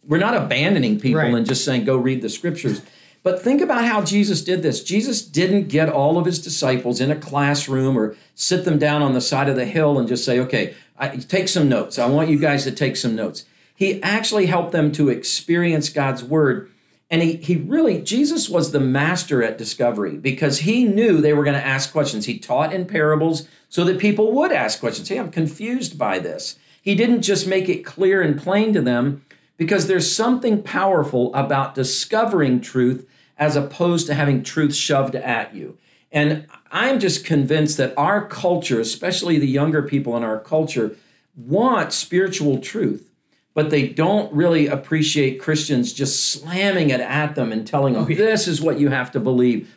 we're 0.09 0.17
not 0.17 0.35
abandoning 0.35 0.99
people 0.99 1.21
right. 1.21 1.33
and 1.33 1.45
just 1.45 1.63
saying 1.63 1.85
go 1.85 1.95
read 1.95 2.21
the 2.21 2.29
scriptures. 2.29 2.81
But 3.21 3.41
think 3.41 3.61
about 3.61 3.85
how 3.85 4.03
Jesus 4.03 4.43
did 4.43 4.63
this. 4.63 4.83
Jesus 4.83 5.21
didn't 5.21 5.67
get 5.67 5.87
all 5.87 6.17
of 6.17 6.25
his 6.25 6.41
disciples 6.41 6.99
in 6.99 7.11
a 7.11 7.15
classroom 7.15 7.97
or 7.97 8.15
sit 8.33 8.65
them 8.65 8.79
down 8.79 9.01
on 9.01 9.13
the 9.13 9.21
side 9.21 9.47
of 9.47 9.55
the 9.55 9.65
hill 9.65 9.99
and 9.99 10.07
just 10.07 10.25
say, 10.25 10.39
okay, 10.39 10.73
I, 10.97 11.09
take 11.09 11.47
some 11.47 11.69
notes. 11.69 11.99
I 11.99 12.07
want 12.07 12.29
you 12.29 12.39
guys 12.39 12.63
to 12.63 12.71
take 12.71 12.97
some 12.97 13.15
notes. 13.15 13.45
He 13.75 14.01
actually 14.01 14.47
helped 14.47 14.71
them 14.71 14.91
to 14.93 15.09
experience 15.09 15.89
God's 15.89 16.23
word. 16.23 16.71
And 17.11 17.21
he, 17.21 17.35
he 17.35 17.57
really, 17.57 18.01
Jesus 18.01 18.49
was 18.49 18.71
the 18.71 18.79
master 18.79 19.43
at 19.43 19.57
discovery 19.57 20.17
because 20.17 20.59
he 20.59 20.85
knew 20.85 21.21
they 21.21 21.33
were 21.33 21.43
going 21.43 21.59
to 21.59 21.65
ask 21.65 21.91
questions. 21.91 22.25
He 22.25 22.39
taught 22.39 22.73
in 22.73 22.85
parables 22.85 23.47
so 23.67 23.83
that 23.83 23.99
people 23.99 24.31
would 24.31 24.51
ask 24.51 24.79
questions. 24.79 25.09
Hey, 25.09 25.19
I'm 25.19 25.31
confused 25.31 25.97
by 25.97 26.19
this. 26.19 26.57
He 26.81 26.95
didn't 26.95 27.21
just 27.21 27.47
make 27.47 27.67
it 27.67 27.85
clear 27.85 28.21
and 28.21 28.39
plain 28.39 28.73
to 28.73 28.81
them 28.81 29.23
because 29.59 29.87
there's 29.87 30.09
something 30.09 30.63
powerful 30.63 31.35
about 31.35 31.75
discovering 31.75 32.61
truth 32.61 33.05
as 33.37 33.57
opposed 33.57 34.07
to 34.07 34.13
having 34.13 34.41
truth 34.41 34.73
shoved 34.73 35.15
at 35.15 35.53
you. 35.53 35.77
And 36.13 36.47
I'm 36.71 36.97
just 36.99 37.25
convinced 37.25 37.75
that 37.77 37.93
our 37.97 38.25
culture, 38.25 38.79
especially 38.79 39.37
the 39.37 39.47
younger 39.47 39.83
people 39.83 40.15
in 40.15 40.23
our 40.23 40.39
culture, 40.39 40.95
want 41.35 41.91
spiritual 41.91 42.59
truth, 42.59 43.11
but 43.53 43.69
they 43.69 43.89
don't 43.89 44.31
really 44.33 44.67
appreciate 44.67 45.41
Christians 45.41 45.91
just 45.91 46.31
slamming 46.31 46.89
it 46.89 47.01
at 47.01 47.35
them 47.35 47.51
and 47.51 47.67
telling 47.67 47.95
them, 47.95 48.03
oh, 48.03 48.15
this 48.15 48.47
is 48.47 48.61
what 48.61 48.79
you 48.79 48.89
have 48.89 49.11
to 49.11 49.19
believe. 49.19 49.75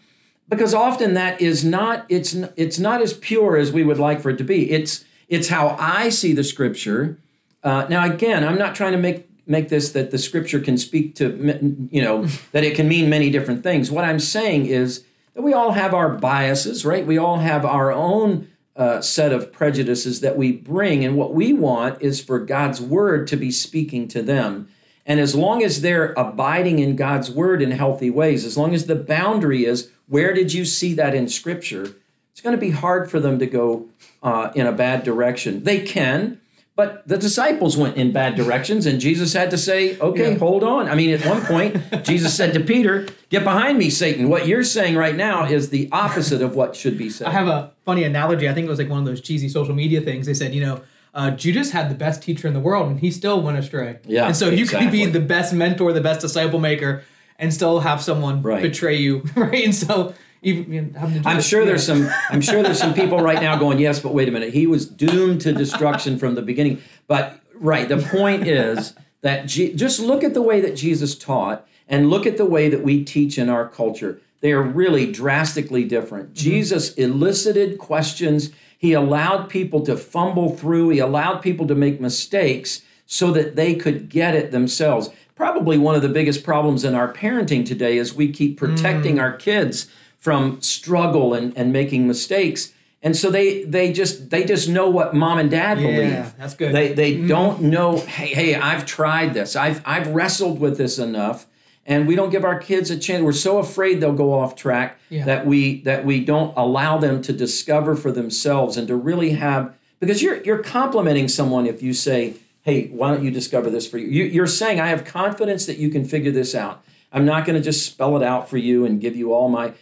Because 0.49 0.75
often 0.75 1.15
that 1.15 1.41
is 1.41 1.65
not, 1.65 2.07
it's, 2.09 2.35
it's 2.57 2.79
not 2.79 3.03
as 3.03 3.15
pure 3.15 3.57
as 3.57 3.73
we 3.73 3.83
would 3.83 3.99
like 3.99 4.21
for 4.21 4.31
it 4.31 4.39
to 4.39 4.45
be. 4.45 4.71
It's, 4.71 5.05
it's 5.29 5.49
how 5.49 5.77
I 5.79 6.09
see 6.09 6.33
the 6.35 6.45
scripture. 6.45 7.19
Uh, 7.65 7.87
now, 7.89 8.05
again, 8.05 8.45
I'm 8.45 8.59
not 8.59 8.77
trying 8.77 8.93
to 8.93 8.99
make 8.99 9.32
make 9.47 9.69
this 9.69 9.91
that 9.93 10.11
the 10.11 10.19
scripture 10.19 10.61
can 10.61 10.77
speak 10.79 11.15
to 11.15 11.89
you 11.91 12.03
know 12.03 12.25
that 12.53 12.65
it 12.65 12.75
can 12.75 12.89
mean 12.89 13.09
many 13.11 13.31
different 13.31 13.63
things 13.63 13.91
what 13.91 14.05
i'm 14.05 14.21
saying 14.21 14.67
is 14.67 15.05
that 15.35 15.43
we 15.43 15.53
all 15.53 15.73
have 15.73 15.95
our 15.95 16.11
biases, 16.11 16.85
right? 16.85 17.07
We 17.07 17.19
all 17.19 17.39
have 17.39 17.65
our 17.65 17.93
own 17.93 18.49
uh, 18.77 19.01
set 19.01 19.33
of 19.33 19.53
prejudices 19.53 20.21
that 20.21 20.37
we 20.37 20.53
bring. 20.53 21.05
And 21.05 21.17
what 21.17 21.35
we 21.35 21.53
want 21.53 22.01
is 22.03 22.23
for 22.23 22.39
God's 22.39 22.81
word 22.81 23.27
to 23.29 23.37
be 23.37 23.51
speaking 23.51 24.09
to 24.09 24.23
them. 24.23 24.69
And 25.05 25.21
as 25.21 25.35
long 25.35 25.63
as 25.63 25.81
they're 25.81 26.13
abiding 26.13 26.79
in 26.79 26.97
God's 26.97 27.31
word 27.31 27.61
in 27.61 27.73
healthy 27.73 28.09
ways, 28.09 28.45
as 28.45 28.57
long 28.57 28.75
as 28.75 28.87
the 28.87 28.95
boundary 28.95 29.65
is 29.65 29.91
where 30.07 30.33
did 30.33 30.53
you 30.53 30.65
see 30.65 30.95
that 30.95 31.15
in 31.15 31.29
scripture, 31.29 31.97
it's 32.31 32.41
going 32.41 32.55
to 32.55 32.61
be 32.61 32.71
hard 32.71 33.11
for 33.11 33.19
them 33.19 33.39
to 33.39 33.47
go 33.47 33.89
uh, 34.23 34.53
in 34.55 34.67
a 34.67 34.73
bad 34.73 35.03
direction. 35.03 35.65
They 35.65 35.81
can, 35.81 36.41
but 36.75 37.07
the 37.07 37.19
disciples 37.19 37.77
went 37.77 37.97
in 37.97 38.13
bad 38.13 38.35
directions, 38.35 38.87
and 38.87 38.99
Jesus 38.99 39.35
had 39.35 39.51
to 39.51 39.59
say, 39.59 39.99
okay, 39.99 40.33
yeah. 40.33 40.39
hold 40.39 40.65
on. 40.65 40.89
I 40.89 40.95
mean, 40.95 41.11
at 41.11 41.25
one 41.27 41.43
point, 41.43 42.05
Jesus 42.05 42.35
said 42.35 42.55
to 42.55 42.61
Peter, 42.61 43.07
Get 43.29 43.45
behind 43.45 43.79
me, 43.79 43.91
Satan. 43.91 44.29
What 44.29 44.47
you're 44.47 44.65
saying 44.65 44.97
right 44.97 45.15
now 45.15 45.45
is 45.45 45.71
the 45.71 45.89
opposite 45.93 46.41
of 46.41 46.55
what 46.55 46.75
should 46.75 46.97
be 46.97 47.11
said. 47.11 47.27
I 47.27 47.31
have 47.31 47.49
a 47.49 47.73
funny 47.85 48.05
analogy. 48.05 48.49
I 48.49 48.55
think 48.55 48.67
it 48.67 48.71
was 48.71 48.79
like 48.79 48.89
one 48.89 48.99
of 48.99 49.05
those 49.05 49.21
cheesy 49.21 49.49
social 49.49 49.75
media 49.75 50.01
things. 50.01 50.27
They 50.27 50.35
said, 50.35 50.55
you 50.55 50.61
know, 50.61 50.83
uh, 51.15 51.31
Judas 51.33 51.71
had 51.71 51.91
the 51.91 51.95
best 51.95 52.23
teacher 52.23 52.49
in 52.49 52.55
the 52.55 52.61
world, 52.61 52.91
and 52.91 53.01
he 53.01 53.11
still 53.11 53.43
went 53.43 53.59
astray. 53.59 53.99
Yeah. 54.05 54.27
And 54.27 54.37
so 54.37 54.49
you 54.49 54.63
exactly. 54.63 54.87
can 54.87 54.93
be 54.93 55.07
the 55.07 55.25
best 55.25 55.53
mentor, 55.53 55.93
the 55.93 56.01
best 56.01 56.21
disciple 56.21 56.59
maker, 56.59 57.05
and 57.39 57.53
still 57.53 57.81
have 57.81 58.01
someone 58.01 58.41
right. 58.41 58.63
betray 58.63 58.97
you, 58.97 59.23
right? 59.37 59.65
And 59.65 59.75
so 59.75 60.15
even, 60.43 60.73
you 60.73 60.83
know, 60.83 61.23
I'm 61.25 61.41
sure 61.41 61.65
there's 61.65 61.87
some. 61.87 62.09
I'm 62.31 62.41
sure 62.41 62.63
there's 62.63 62.79
some 62.79 62.95
people 62.95 63.19
right 63.19 63.41
now 63.41 63.57
going, 63.57 63.79
yes, 63.79 64.01
but 64.01 64.13
wait 64.13 64.29
a 64.29 64.33
minute. 64.33 64.53
He 64.53 64.67
was 64.67 64.87
doomed 64.87 65.41
to 65.43 65.53
destruction 65.53 66.19
from 66.19 66.35
the 66.35 66.43
beginning. 66.43 66.83
But 67.07 67.41
right, 67.55 67.89
the 67.89 67.99
point 67.99 68.47
is 68.47 68.95
that 69.21 69.47
G- 69.47 69.73
just 69.75 70.01
look 70.01 70.25
at 70.25 70.35
the 70.35 70.43
way 70.43 70.61
that 70.61 70.75
Jesus 70.75 71.17
taught, 71.17 71.67
and 71.89 72.11
look 72.11 72.27
at 72.27 72.37
the 72.37 72.45
way 72.45 72.69
that 72.69 72.83
we 72.83 73.05
teach 73.05 73.39
in 73.39 73.49
our 73.49 73.69
culture. 73.69 74.21
They 74.41 74.51
are 74.51 74.63
really 74.63 75.11
drastically 75.13 75.85
different. 75.85 76.29
Mm-hmm. 76.31 76.35
Jesus 76.35 76.95
elicited 76.95 77.79
questions. 77.79 78.51
He 78.77 78.93
allowed 78.93 79.49
people 79.49 79.83
to 79.83 79.97
fumble 79.97 80.57
through. 80.57 80.89
He 80.89 80.99
allowed 80.99 81.39
people 81.39 81.69
to 81.69 81.77
make 81.77 82.01
mistakes 82.01 82.83
so 83.07 83.31
that 83.31 83.55
they 83.55 83.77
could 83.77 84.09
get 84.09 84.35
it 84.35 84.51
themselves. 84.51 85.11
Probably 85.37 85.79
one 85.79 85.95
of 85.95 86.03
the 86.03 86.09
biggest 86.09 86.43
problems 86.43 86.83
in 86.83 86.95
our 86.95 87.13
parenting 87.13 87.65
today 87.65 87.97
is 87.97 88.15
we 88.15 88.33
keep 88.33 88.57
protecting 88.57 89.17
mm. 89.17 89.21
our 89.21 89.33
kids 89.33 89.89
from 90.23 90.63
struggle 90.63 91.35
and, 91.35 91.53
and 91.59 91.73
making 91.73 92.07
mistakes. 92.07 92.73
And 93.03 93.17
so 93.17 93.29
they 93.29 93.65
they 93.65 93.93
just 93.93 94.31
they 94.31 94.45
just 94.45 94.69
know 94.69 94.89
what 94.89 95.15
mom 95.15 95.41
and 95.41 95.51
dad 95.51 95.81
yeah, 95.81 95.87
believe. 95.87 96.37
that's 96.39 96.55
good. 96.55 96.73
They 96.73 96.93
they 96.93 97.15
mm-hmm. 97.15 97.27
don't 97.27 97.63
know 97.63 97.99
hey 97.99 98.29
hey 98.29 98.55
i've 98.55 98.87
tried 98.87 99.35
this. 99.35 99.57
I've 99.57 99.83
i've 99.85 100.07
wrestled 100.07 100.61
with 100.61 100.79
this 100.79 100.99
enough. 100.99 101.47
And 101.85 102.07
we 102.07 102.15
don't 102.15 102.31
give 102.31 102.45
our 102.45 102.61
kids 102.61 102.93
a 102.93 102.97
chance. 102.97 103.25
We're 103.25 103.33
so 103.33 103.59
afraid 103.59 104.01
they'll 104.01 104.13
go 104.13 104.33
off 104.33 104.55
track 104.55 105.01
yeah. 105.11 105.25
that 105.25 105.45
we 105.45 105.81
that 105.81 106.05
we 106.05 106.25
don't 106.25 106.57
allow 106.57 106.99
them 106.99 107.21
to 107.23 107.33
discover 107.33 107.97
for 107.97 108.13
themselves 108.13 108.77
and 108.77 108.87
to 108.87 108.95
really 108.95 109.31
have 109.31 109.75
because 109.99 110.23
you're 110.23 110.41
you're 110.45 110.63
complimenting 110.63 111.27
someone 111.27 111.67
if 111.67 111.83
you 111.83 111.93
say 111.93 112.35
hey 112.63 112.87
why 112.87 113.13
don't 113.13 113.25
you 113.25 113.33
discover 113.33 113.69
this 113.69 113.89
for 113.89 113.99
you, 113.99 114.07
you 114.07 114.25
you're 114.25 114.47
saying 114.47 114.79
i 114.79 114.87
have 114.87 115.05
confidence 115.05 115.67
that 115.67 115.79
you 115.79 115.89
can 115.91 116.05
figure 116.05 116.31
this 116.31 116.55
out. 116.55 116.85
I'm 117.13 117.25
not 117.27 117.45
going 117.45 117.57
to 117.57 117.63
just 117.63 117.85
spell 117.85 118.17
it 118.17 118.23
out 118.23 118.49
for 118.49 118.57
you 118.57 118.87
and 118.87 119.01
give 119.01 119.17
you 119.17 119.35
all 119.35 119.49
my 119.49 119.75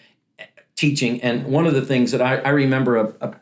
teaching. 0.81 1.21
And 1.21 1.45
one 1.45 1.67
of 1.67 1.75
the 1.75 1.83
things 1.83 2.11
that 2.13 2.23
I, 2.23 2.37
I 2.37 2.49
remember 2.49 2.97
a, 2.97 3.13
a, 3.21 3.35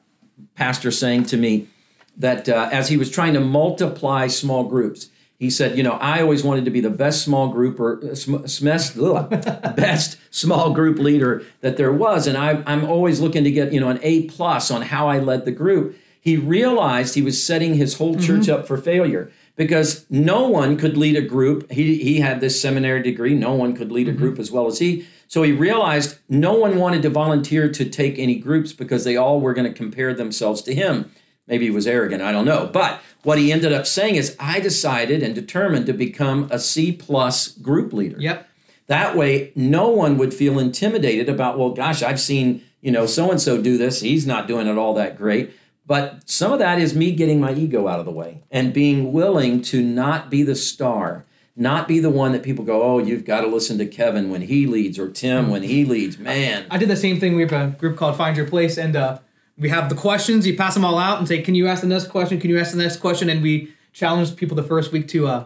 pastor 0.56 0.90
saying 0.90 1.22
to 1.22 1.36
me 1.36 1.68
that 2.16 2.48
uh, 2.48 2.68
as 2.72 2.88
he 2.88 2.96
was 2.96 3.08
trying 3.12 3.32
to 3.32 3.40
multiply 3.40 4.26
small 4.26 4.64
groups, 4.64 5.08
he 5.38 5.48
said, 5.48 5.76
"You 5.76 5.84
know, 5.84 5.92
I 5.92 6.20
always 6.20 6.42
wanted 6.42 6.64
to 6.64 6.72
be 6.72 6.80
the 6.80 6.90
best 6.90 7.22
small 7.22 7.46
group 7.48 7.78
or 7.78 8.00
uh, 8.04 8.16
sm- 8.16 8.38
best 9.76 10.18
small 10.30 10.72
group 10.72 10.98
leader 10.98 11.44
that 11.60 11.76
there 11.76 11.92
was, 11.92 12.26
and 12.26 12.36
I, 12.36 12.60
I'm 12.66 12.84
always 12.84 13.20
looking 13.20 13.44
to 13.44 13.52
get 13.52 13.72
you 13.72 13.78
know 13.78 13.88
an 13.88 14.00
A 14.02 14.24
plus 14.24 14.68
on 14.72 14.82
how 14.82 15.08
I 15.08 15.20
led 15.20 15.44
the 15.44 15.52
group." 15.52 15.96
He 16.20 16.36
realized 16.36 17.14
he 17.14 17.22
was 17.22 17.42
setting 17.42 17.74
his 17.74 17.98
whole 17.98 18.16
church 18.16 18.46
mm-hmm. 18.46 18.62
up 18.62 18.66
for 18.66 18.76
failure 18.76 19.30
because 19.54 20.04
no 20.10 20.48
one 20.48 20.76
could 20.76 20.96
lead 20.96 21.14
a 21.14 21.22
group. 21.22 21.70
He 21.70 22.02
he 22.02 22.18
had 22.18 22.40
this 22.40 22.60
seminary 22.60 23.02
degree. 23.02 23.34
No 23.34 23.54
one 23.54 23.76
could 23.76 23.92
lead 23.92 24.08
a 24.08 24.10
mm-hmm. 24.10 24.20
group 24.20 24.38
as 24.40 24.50
well 24.50 24.66
as 24.66 24.80
he. 24.80 25.06
So 25.28 25.42
he 25.42 25.52
realized 25.52 26.18
no 26.28 26.54
one 26.54 26.76
wanted 26.76 27.02
to 27.02 27.10
volunteer 27.10 27.70
to 27.70 27.84
take 27.88 28.18
any 28.18 28.36
groups 28.36 28.72
because 28.72 29.04
they 29.04 29.16
all 29.16 29.40
were 29.40 29.54
going 29.54 29.70
to 29.70 29.76
compare 29.76 30.14
themselves 30.14 30.62
to 30.62 30.74
him. 30.74 31.12
Maybe 31.46 31.66
he 31.66 31.70
was 31.70 31.86
arrogant, 31.86 32.22
I 32.22 32.32
don't 32.32 32.44
know. 32.44 32.68
But 32.72 33.00
what 33.22 33.38
he 33.38 33.52
ended 33.52 33.72
up 33.72 33.86
saying 33.86 34.16
is, 34.16 34.36
I 34.40 34.60
decided 34.60 35.22
and 35.22 35.34
determined 35.34 35.86
to 35.86 35.92
become 35.92 36.48
a 36.50 36.58
C 36.58 36.92
plus 36.92 37.48
group 37.48 37.92
leader. 37.92 38.16
Yep. 38.18 38.48
That 38.86 39.16
way, 39.16 39.52
no 39.54 39.88
one 39.88 40.16
would 40.18 40.32
feel 40.32 40.58
intimidated 40.58 41.28
about, 41.28 41.58
well, 41.58 41.70
gosh, 41.70 42.02
I've 42.02 42.20
seen, 42.20 42.62
you 42.80 42.90
know, 42.90 43.06
so 43.06 43.30
and 43.30 43.40
so 43.40 43.60
do 43.60 43.76
this. 43.76 44.00
He's 44.00 44.26
not 44.26 44.48
doing 44.48 44.66
it 44.66 44.78
all 44.78 44.94
that 44.94 45.16
great. 45.16 45.52
But 45.86 46.28
some 46.28 46.52
of 46.52 46.58
that 46.58 46.78
is 46.78 46.94
me 46.94 47.12
getting 47.12 47.40
my 47.40 47.52
ego 47.52 47.88
out 47.88 48.00
of 48.00 48.04
the 48.06 48.12
way 48.12 48.42
and 48.50 48.74
being 48.74 49.12
willing 49.12 49.62
to 49.62 49.82
not 49.82 50.30
be 50.30 50.42
the 50.42 50.54
star 50.54 51.24
not 51.58 51.88
be 51.88 51.98
the 51.98 52.08
one 52.08 52.32
that 52.32 52.44
people 52.44 52.64
go, 52.64 52.82
oh, 52.82 52.98
you've 52.98 53.24
got 53.24 53.40
to 53.40 53.48
listen 53.48 53.78
to 53.78 53.86
Kevin 53.86 54.30
when 54.30 54.42
he 54.42 54.66
leads 54.66 54.98
or 54.98 55.08
Tim 55.08 55.50
when 55.50 55.64
he 55.64 55.84
leads. 55.84 56.16
Man, 56.16 56.64
I 56.70 56.78
did 56.78 56.88
the 56.88 56.96
same 56.96 57.18
thing. 57.18 57.34
We 57.34 57.42
have 57.42 57.52
a 57.52 57.76
group 57.76 57.96
called 57.96 58.16
Find 58.16 58.36
Your 58.36 58.46
Place, 58.46 58.78
and 58.78 58.94
uh, 58.94 59.18
we 59.58 59.68
have 59.68 59.88
the 59.88 59.96
questions. 59.96 60.46
You 60.46 60.56
pass 60.56 60.74
them 60.74 60.84
all 60.84 60.98
out 60.98 61.18
and 61.18 61.26
say, 61.26 61.42
can 61.42 61.56
you 61.56 61.66
ask 61.66 61.82
the 61.82 61.88
next 61.88 62.06
question? 62.06 62.38
Can 62.38 62.48
you 62.48 62.60
ask 62.60 62.70
the 62.70 62.78
next 62.78 62.98
question? 62.98 63.28
And 63.28 63.42
we 63.42 63.74
challenged 63.92 64.36
people 64.36 64.56
the 64.56 64.62
first 64.62 64.92
week 64.92 65.08
to 65.08 65.26
uh, 65.26 65.44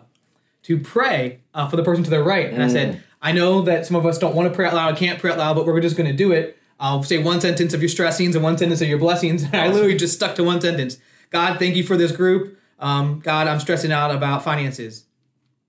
to 0.64 0.79
pray 0.79 1.40
uh, 1.55 1.68
for 1.68 1.77
the 1.77 1.83
person 1.83 2.05
to 2.05 2.11
their 2.11 2.22
right. 2.22 2.46
And 2.46 2.59
mm. 2.59 2.64
I 2.64 2.68
said, 2.68 2.96
mm. 2.96 3.01
I 3.22 3.33
know 3.33 3.62
that 3.62 3.87
some 3.87 3.96
of 3.96 4.05
us 4.05 4.18
don't 4.18 4.35
want 4.35 4.48
to 4.48 4.55
pray 4.55 4.66
out 4.66 4.75
loud, 4.75 4.96
can't 4.96 5.18
pray 5.18 5.33
out 5.33 5.38
loud, 5.38 5.57
but 5.57 5.64
we're 5.64 5.81
just 5.81 5.96
going 5.96 6.11
to 6.11 6.16
do 6.16 6.31
it. 6.33 6.59
I'll 6.79 7.03
say 7.03 7.22
one 7.22 7.40
sentence 7.40 7.72
of 7.72 7.81
your 7.81 7.88
stressings 7.88 8.35
and 8.35 8.44
one 8.44 8.59
sentence 8.59 8.83
of 8.83 8.88
your 8.88 8.98
blessings. 8.98 9.44
And 9.53 9.57
I 9.57 9.68
literally 9.68 9.96
just 9.96 10.14
stuck 10.14 10.35
to 10.35 10.44
one 10.44 10.61
sentence. 10.61 10.98
God, 11.31 11.59
thank 11.59 11.75
you 11.75 11.85
for 11.85 11.96
this 11.96 12.12
group. 12.12 12.59
Um, 12.79 13.20
God, 13.20 13.46
I'm 13.46 13.61
stressing 13.61 13.92
out 13.92 14.11
about 14.11 14.44
finances 14.44 15.05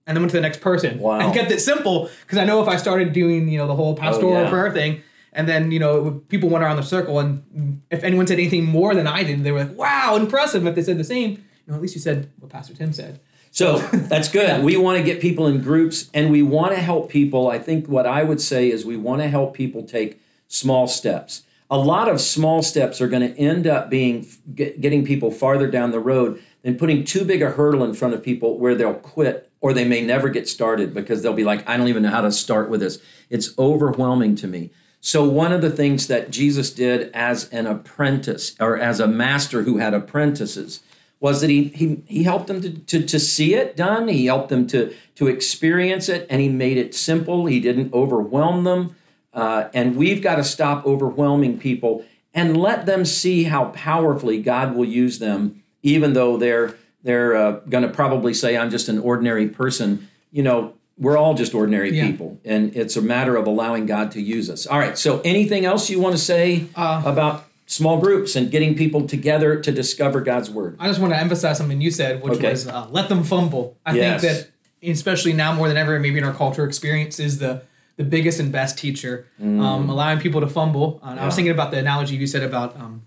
and 0.05 0.15
then 0.15 0.21
went 0.21 0.31
to 0.31 0.37
the 0.37 0.41
next 0.41 0.61
person. 0.61 0.99
Wow. 0.99 1.19
And 1.19 1.33
kept 1.33 1.51
it 1.51 1.61
simple 1.61 2.09
because 2.21 2.37
I 2.37 2.45
know 2.45 2.61
if 2.61 2.67
I 2.67 2.77
started 2.77 3.13
doing, 3.13 3.47
you 3.47 3.57
know, 3.57 3.67
the 3.67 3.75
whole 3.75 3.95
pastoral 3.95 4.33
oh, 4.33 4.43
yeah. 4.43 4.49
prayer 4.49 4.71
thing, 4.71 5.01
and 5.31 5.47
then, 5.47 5.71
you 5.71 5.79
know, 5.79 6.21
people 6.29 6.49
went 6.49 6.63
around 6.63 6.77
the 6.77 6.83
circle, 6.83 7.19
and 7.19 7.81
if 7.89 8.03
anyone 8.03 8.27
said 8.27 8.37
anything 8.37 8.65
more 8.65 8.93
than 8.93 9.07
I 9.07 9.23
did, 9.23 9.43
they 9.43 9.51
were 9.51 9.63
like, 9.63 9.77
wow, 9.77 10.15
impressive. 10.15 10.65
If 10.67 10.75
they 10.75 10.83
said 10.83 10.97
the 10.97 11.03
same, 11.03 11.31
you 11.31 11.39
know, 11.67 11.75
at 11.75 11.81
least 11.81 11.95
you 11.95 12.01
said 12.01 12.31
what 12.39 12.51
Pastor 12.51 12.73
Tim 12.75 12.93
said. 12.93 13.19
So 13.51 13.77
that's 13.93 14.29
good. 14.29 14.47
yeah. 14.47 14.61
We 14.61 14.77
want 14.77 14.97
to 14.97 15.03
get 15.03 15.21
people 15.21 15.47
in 15.47 15.61
groups 15.61 16.09
and 16.13 16.31
we 16.31 16.41
want 16.41 16.73
to 16.73 16.81
help 16.81 17.09
people. 17.09 17.49
I 17.49 17.59
think 17.59 17.87
what 17.87 18.05
I 18.05 18.23
would 18.23 18.41
say 18.41 18.69
is 18.69 18.85
we 18.85 18.97
want 18.97 19.21
to 19.21 19.27
help 19.27 19.53
people 19.53 19.83
take 19.83 20.19
small 20.47 20.87
steps. 20.87 21.43
A 21.73 21.77
lot 21.77 22.07
of 22.07 22.21
small 22.21 22.61
steps 22.61 23.01
are 23.01 23.07
going 23.07 23.33
to 23.33 23.35
end 23.35 23.65
up 23.65 23.89
being 23.89 24.27
get, 24.53 24.79
getting 24.79 25.03
people 25.03 25.31
farther 25.31 25.65
down 25.65 25.89
the 25.89 25.99
road 25.99 26.39
than 26.61 26.77
putting 26.77 27.03
too 27.03 27.25
big 27.25 27.41
a 27.41 27.49
hurdle 27.49 27.83
in 27.83 27.95
front 27.95 28.13
of 28.13 28.21
people 28.21 28.59
where 28.59 28.75
they'll 28.75 28.93
quit 28.93 29.49
or 29.59 29.73
they 29.73 29.83
may 29.83 29.99
never 29.99 30.29
get 30.29 30.47
started 30.47 30.93
because 30.93 31.23
they'll 31.23 31.33
be 31.33 31.43
like, 31.43 31.67
I 31.67 31.75
don't 31.75 31.87
even 31.87 32.03
know 32.03 32.11
how 32.11 32.21
to 32.21 32.31
start 32.31 32.69
with 32.69 32.79
this. 32.79 33.01
It's 33.31 33.57
overwhelming 33.57 34.35
to 34.35 34.47
me. 34.47 34.69
So, 35.01 35.27
one 35.27 35.51
of 35.51 35.61
the 35.61 35.71
things 35.71 36.05
that 36.07 36.29
Jesus 36.29 36.71
did 36.71 37.09
as 37.11 37.49
an 37.49 37.65
apprentice 37.65 38.55
or 38.59 38.77
as 38.77 38.99
a 38.99 39.07
master 39.07 39.63
who 39.63 39.79
had 39.79 39.95
apprentices 39.95 40.83
was 41.19 41.41
that 41.41 41.49
he, 41.49 41.69
he, 41.69 42.03
he 42.05 42.21
helped 42.23 42.47
them 42.47 42.61
to, 42.61 42.69
to, 42.69 43.03
to 43.03 43.19
see 43.19 43.55
it 43.55 43.75
done, 43.75 44.09
he 44.09 44.27
helped 44.27 44.49
them 44.49 44.67
to, 44.67 44.93
to 45.15 45.27
experience 45.27 46.07
it, 46.07 46.27
and 46.29 46.39
he 46.39 46.49
made 46.49 46.77
it 46.77 46.93
simple. 46.93 47.47
He 47.47 47.59
didn't 47.59 47.93
overwhelm 47.93 48.63
them. 48.63 48.95
Uh, 49.33 49.69
and 49.73 49.95
we've 49.95 50.21
got 50.21 50.35
to 50.35 50.43
stop 50.43 50.85
overwhelming 50.85 51.57
people 51.57 52.05
and 52.33 52.57
let 52.57 52.85
them 52.85 53.05
see 53.05 53.43
how 53.43 53.65
powerfully 53.65 54.41
God 54.41 54.75
will 54.75 54.85
use 54.85 55.19
them, 55.19 55.63
even 55.81 56.13
though 56.13 56.37
they're 56.37 56.75
they're 57.03 57.35
uh, 57.35 57.51
going 57.69 57.83
to 57.83 57.89
probably 57.89 58.33
say, 58.33 58.57
"I'm 58.57 58.69
just 58.69 58.89
an 58.89 58.99
ordinary 58.99 59.47
person." 59.47 60.09
You 60.31 60.43
know, 60.43 60.73
we're 60.97 61.17
all 61.17 61.33
just 61.33 61.53
ordinary 61.53 61.95
yeah. 61.95 62.05
people, 62.07 62.39
and 62.45 62.75
it's 62.75 62.95
a 62.95 63.01
matter 63.01 63.35
of 63.35 63.47
allowing 63.47 63.85
God 63.85 64.11
to 64.11 64.21
use 64.21 64.49
us. 64.49 64.65
All 64.65 64.79
right. 64.79 64.97
So, 64.97 65.21
anything 65.21 65.65
else 65.65 65.89
you 65.89 65.99
want 65.99 66.15
to 66.15 66.21
say 66.21 66.67
uh, 66.75 67.03
about 67.05 67.45
small 67.65 67.99
groups 67.99 68.35
and 68.35 68.51
getting 68.51 68.75
people 68.75 69.07
together 69.07 69.59
to 69.59 69.71
discover 69.71 70.21
God's 70.21 70.49
word? 70.49 70.77
I 70.79 70.87
just 70.87 70.99
want 70.99 71.13
to 71.13 71.19
emphasize 71.19 71.57
something 71.57 71.81
you 71.81 71.91
said, 71.91 72.21
which 72.21 72.35
okay. 72.35 72.51
was 72.51 72.67
uh, 72.67 72.87
let 72.89 73.09
them 73.09 73.23
fumble. 73.23 73.77
I 73.85 73.95
yes. 73.95 74.21
think 74.21 74.33
that, 74.33 74.89
especially 74.91 75.33
now 75.33 75.53
more 75.53 75.67
than 75.67 75.77
ever, 75.77 75.99
maybe 75.99 76.17
in 76.17 76.23
our 76.23 76.33
culture, 76.33 76.65
experience 76.65 77.19
is 77.19 77.39
the 77.39 77.63
the 77.95 78.03
biggest 78.03 78.39
and 78.39 78.51
best 78.51 78.77
teacher, 78.77 79.27
mm. 79.39 79.61
um, 79.61 79.89
allowing 79.89 80.19
people 80.19 80.41
to 80.41 80.47
fumble. 80.47 80.99
Uh, 81.03 81.13
yeah. 81.15 81.23
I 81.23 81.25
was 81.25 81.35
thinking 81.35 81.51
about 81.51 81.71
the 81.71 81.77
analogy 81.77 82.15
you 82.15 82.27
said 82.27 82.43
about 82.43 82.75
um, 82.75 83.05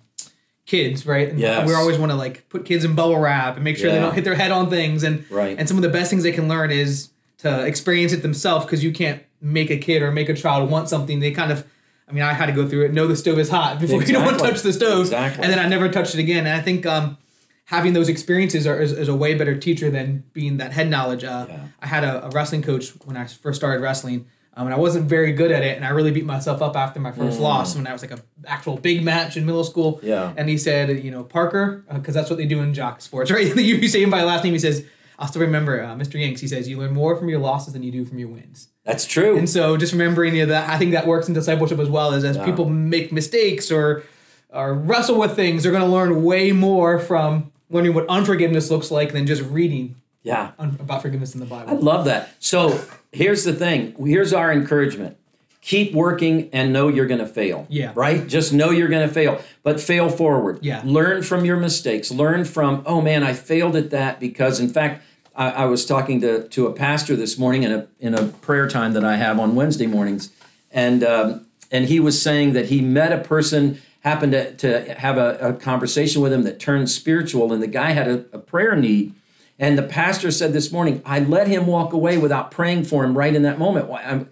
kids, 0.65 1.07
right? 1.07 1.29
And 1.29 1.39
yes. 1.39 1.67
we 1.67 1.75
always 1.75 1.99
want 1.99 2.13
to 2.13 2.17
like 2.17 2.49
put 2.49 2.65
kids 2.65 2.85
in 2.85 2.95
bubble 2.95 3.19
wrap 3.19 3.57
and 3.57 3.65
make 3.65 3.77
sure 3.77 3.89
yeah. 3.89 3.95
they 3.95 4.01
don't 4.01 4.15
hit 4.15 4.25
their 4.25 4.35
head 4.35 4.53
on 4.53 4.71
things. 4.71 5.03
And 5.03 5.29
right. 5.31 5.59
and 5.59 5.67
some 5.69 5.77
of 5.77 5.83
the 5.83 5.89
best 5.89 6.11
things 6.11 6.23
they 6.23 6.33
can 6.33 6.49
learn 6.49 6.71
is 6.71 7.11
to 7.39 7.65
experience 7.65 8.13
it 8.13 8.23
themselves 8.23 8.65
because 8.65 8.83
you 8.83 8.93
can't 8.93 9.23
make 9.41 9.71
a 9.71 9.77
kid 9.77 10.03
or 10.03 10.11
make 10.11 10.29
a 10.29 10.35
child 10.35 10.71
want 10.71 10.89
something. 10.89 11.21
They 11.21 11.31
kind 11.31 11.53
of, 11.53 11.67
I 12.09 12.13
mean, 12.13 12.23
I 12.23 12.33
had 12.33 12.47
to 12.47 12.53
go 12.53 12.69
through 12.69 12.87
it. 12.87 12.93
Know 12.93 13.07
the 13.07 13.17
stove 13.17 13.39
is 13.39 13.49
hot 13.49 13.81
before 13.81 14.01
exactly. 14.01 14.13
you 14.13 14.19
don't 14.19 14.27
want 14.27 14.39
to 14.39 14.51
touch 14.51 14.63
the 14.63 14.73
stove. 14.73 15.01
Exactly. 15.03 15.45
And 15.45 15.53
then 15.53 15.59
I 15.59 15.69
never 15.69 15.89
touched 15.89 16.15
it 16.15 16.21
again. 16.21 16.47
And 16.47 16.57
I 16.57 16.63
think 16.63 16.87
um, 16.87 17.19
having 17.67 17.93
those 17.93 18.09
experiences 18.09 18.67
are, 18.67 18.81
is, 18.81 18.93
is, 18.93 19.09
a 19.09 19.15
way 19.15 19.35
better 19.35 19.57
teacher 19.57 19.91
than 19.91 20.25
being 20.33 20.57
that 20.57 20.73
head 20.73 20.89
knowledge. 20.89 21.25
Uh, 21.25 21.47
yeah. 21.49 21.67
I 21.81 21.87
had 21.87 22.05
a, 22.05 22.27
a 22.27 22.31
wrestling 22.31 22.63
coach 22.63 22.91
when 23.05 23.17
I 23.17 23.27
first 23.27 23.59
started 23.59 23.83
wrestling 23.83 24.27
um, 24.57 24.67
and 24.67 24.75
I 24.75 24.79
wasn't 24.79 25.07
very 25.07 25.33
good 25.33 25.53
at 25.53 25.63
it, 25.63 25.77
and 25.77 25.85
I 25.85 25.91
really 25.91 26.11
beat 26.11 26.25
myself 26.25 26.63
up 26.63 26.77
after 26.77 26.99
my 26.99 27.13
first 27.13 27.39
mm. 27.39 27.43
loss 27.43 27.77
when 27.77 27.87
I 27.87 27.93
was 27.93 28.01
like 28.01 28.11
a 28.11 28.21
actual 28.47 28.79
big 28.79 29.05
match 29.05 29.37
in 29.37 29.45
middle 29.45 29.65
school. 29.65 30.01
Yeah. 30.03 30.33
And 30.35 30.49
he 30.49 30.57
said, 30.57 31.05
you 31.05 31.11
know, 31.11 31.25
Parker, 31.25 31.85
because 31.93 32.17
uh, 32.17 32.21
that's 32.21 32.31
what 32.31 32.39
they 32.39 32.47
do 32.47 32.61
in 32.61 32.73
jock 32.73 33.03
sports, 33.03 33.31
right? 33.33 33.55
you 33.55 33.87
say 33.87 34.03
him 34.03 34.11
by 34.11 34.23
last 34.23 34.45
name. 34.45 34.55
He 34.55 34.59
says, 34.59 34.87
I'll 35.19 35.29
still 35.29 35.43
remember 35.43 35.83
uh, 35.83 35.95
Mr. 35.95 36.19
Yanks. 36.19 36.41
He 36.41 36.49
says, 36.49 36.69
you 36.69 36.79
learn 36.79 36.95
more 36.95 37.17
from 37.17 37.29
your 37.29 37.39
losses 37.39 37.75
than 37.75 37.83
you 37.83 37.93
do 37.93 38.07
from 38.07 38.19
your 38.19 38.29
wins. 38.29 38.69
That's 38.85 39.05
true. 39.05 39.37
And 39.37 39.49
so 39.49 39.77
just 39.77 39.93
remembering 39.93 40.35
you 40.35 40.47
know, 40.47 40.53
that, 40.53 40.71
I 40.71 40.79
think 40.79 40.93
that 40.93 41.07
works 41.07 41.29
in 41.29 41.35
discipleship 41.35 41.79
as 41.79 41.91
well. 41.91 42.13
As 42.13 42.25
as 42.25 42.37
yeah. 42.37 42.45
people 42.45 42.69
make 42.69 43.13
mistakes 43.13 43.71
or 43.71 44.05
or 44.51 44.73
wrestle 44.73 45.19
with 45.19 45.37
things, 45.37 45.63
they're 45.63 45.73
going 45.73 45.85
to 45.85 45.91
learn 45.91 46.23
way 46.23 46.53
more 46.53 46.99
from 46.99 47.53
learning 47.69 47.93
what 47.93 48.07
unforgiveness 48.09 48.71
looks 48.71 48.91
like 48.91 49.13
than 49.13 49.27
just 49.27 49.43
reading 49.43 49.97
yeah. 50.23 50.53
about 50.59 51.03
forgiveness 51.03 51.35
in 51.35 51.41
the 51.41 51.47
Bible. 51.47 51.71
I 51.71 51.75
love 51.75 52.05
that. 52.07 52.31
So 52.39 52.81
here's 53.17 53.45
the 53.45 53.53
thing. 53.53 53.95
Here's 53.99 54.33
our 54.33 54.53
encouragement. 54.53 55.17
Keep 55.63 55.95
working 55.95 56.49
and 56.53 56.73
know 56.73 56.89
you're 56.89 57.07
going 57.07 57.21
to 57.21 57.27
fail. 57.27 57.67
Yeah. 57.69 57.93
Right? 57.97 58.27
Just 58.27 58.53
know 58.53 58.71
you're 58.71 58.89
going 58.89 59.07
to 59.07 59.13
fail, 59.13 59.41
but 59.63 59.81
fail 59.81 60.09
forward. 60.09 60.61
Yeah. 60.63 60.83
Learn 60.85 61.23
from 61.23 61.45
your 61.45 61.57
mistakes. 61.57 62.11
Learn 62.11 62.45
from, 62.45 62.83
oh 62.87 63.01
man, 63.01 63.25
I 63.25 63.33
failed 63.33 63.75
at 63.75 63.91
that 63.91 64.21
because, 64.21 64.61
in 64.61 64.69
fact, 64.69 65.03
I, 65.35 65.51
I 65.51 65.65
was 65.65 65.85
talking 65.85 66.21
to, 66.21 66.47
to 66.49 66.67
a 66.67 66.73
pastor 66.73 67.17
this 67.17 67.37
morning 67.37 67.65
in 67.65 67.73
a, 67.73 67.87
in 67.99 68.15
a 68.15 68.29
prayer 68.29 68.69
time 68.69 68.93
that 68.93 69.05
I 69.05 69.17
have 69.17 69.41
on 69.41 69.57
Wednesday 69.57 69.87
mornings. 69.87 70.31
And, 70.71 71.03
um, 71.03 71.47
and 71.73 71.87
he 71.87 71.99
was 71.99 72.21
saying 72.21 72.53
that 72.53 72.67
he 72.67 72.81
met 72.81 73.13
a 73.13 73.19
person 73.19 73.81
happened 74.01 74.33
to, 74.33 74.55
to 74.55 74.95
have 74.95 75.19
a, 75.19 75.37
a, 75.39 75.53
conversation 75.53 76.23
with 76.23 76.33
him 76.33 76.45
that 76.45 76.61
turned 76.61 76.89
spiritual 76.89 77.53
and 77.53 77.61
the 77.61 77.67
guy 77.67 77.91
had 77.91 78.07
a, 78.07 78.25
a 78.33 78.39
prayer 78.39 78.77
need 78.77 79.13
and 79.59 79.79
the 79.79 79.83
pastor 79.83 80.31
said 80.31 80.53
this 80.53 80.71
morning, 80.71 81.03
I 81.05 81.21
let 81.21 81.49
him 81.49 81.67
walk 81.67 81.93
away 81.93 82.19
without 82.19 82.51
praying 82.51 82.85
for 82.85 83.05
him 83.05 83.17
right 83.17 83.35
in 83.35 83.43
that 83.43 83.59
moment. 83.59 83.91
I'm, 83.91 84.29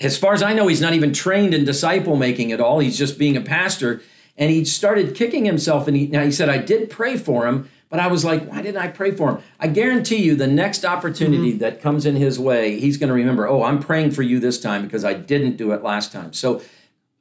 as 0.00 0.16
far 0.16 0.32
as 0.32 0.42
I 0.42 0.54
know, 0.54 0.68
he's 0.68 0.80
not 0.80 0.94
even 0.94 1.12
trained 1.12 1.54
in 1.54 1.64
disciple 1.64 2.16
making 2.16 2.50
at 2.50 2.60
all. 2.60 2.78
He's 2.78 2.98
just 2.98 3.18
being 3.18 3.36
a 3.36 3.40
pastor. 3.40 4.02
And 4.36 4.50
he 4.50 4.64
started 4.64 5.14
kicking 5.14 5.44
himself. 5.44 5.86
And 5.86 5.96
he, 5.96 6.06
now 6.06 6.24
he 6.24 6.32
said, 6.32 6.48
I 6.48 6.58
did 6.58 6.88
pray 6.88 7.18
for 7.18 7.46
him, 7.46 7.68
but 7.90 8.00
I 8.00 8.06
was 8.06 8.24
like, 8.24 8.46
why 8.46 8.62
didn't 8.62 8.80
I 8.80 8.88
pray 8.88 9.10
for 9.10 9.30
him? 9.30 9.42
I 9.60 9.68
guarantee 9.68 10.22
you, 10.22 10.34
the 10.34 10.46
next 10.46 10.84
opportunity 10.84 11.50
mm-hmm. 11.50 11.58
that 11.58 11.82
comes 11.82 12.06
in 12.06 12.16
his 12.16 12.38
way, 12.38 12.80
he's 12.80 12.96
going 12.96 13.08
to 13.08 13.14
remember, 13.14 13.46
oh, 13.46 13.62
I'm 13.62 13.80
praying 13.80 14.12
for 14.12 14.22
you 14.22 14.40
this 14.40 14.58
time 14.58 14.82
because 14.82 15.04
I 15.04 15.12
didn't 15.12 15.56
do 15.56 15.72
it 15.72 15.82
last 15.82 16.10
time. 16.10 16.32
So 16.32 16.62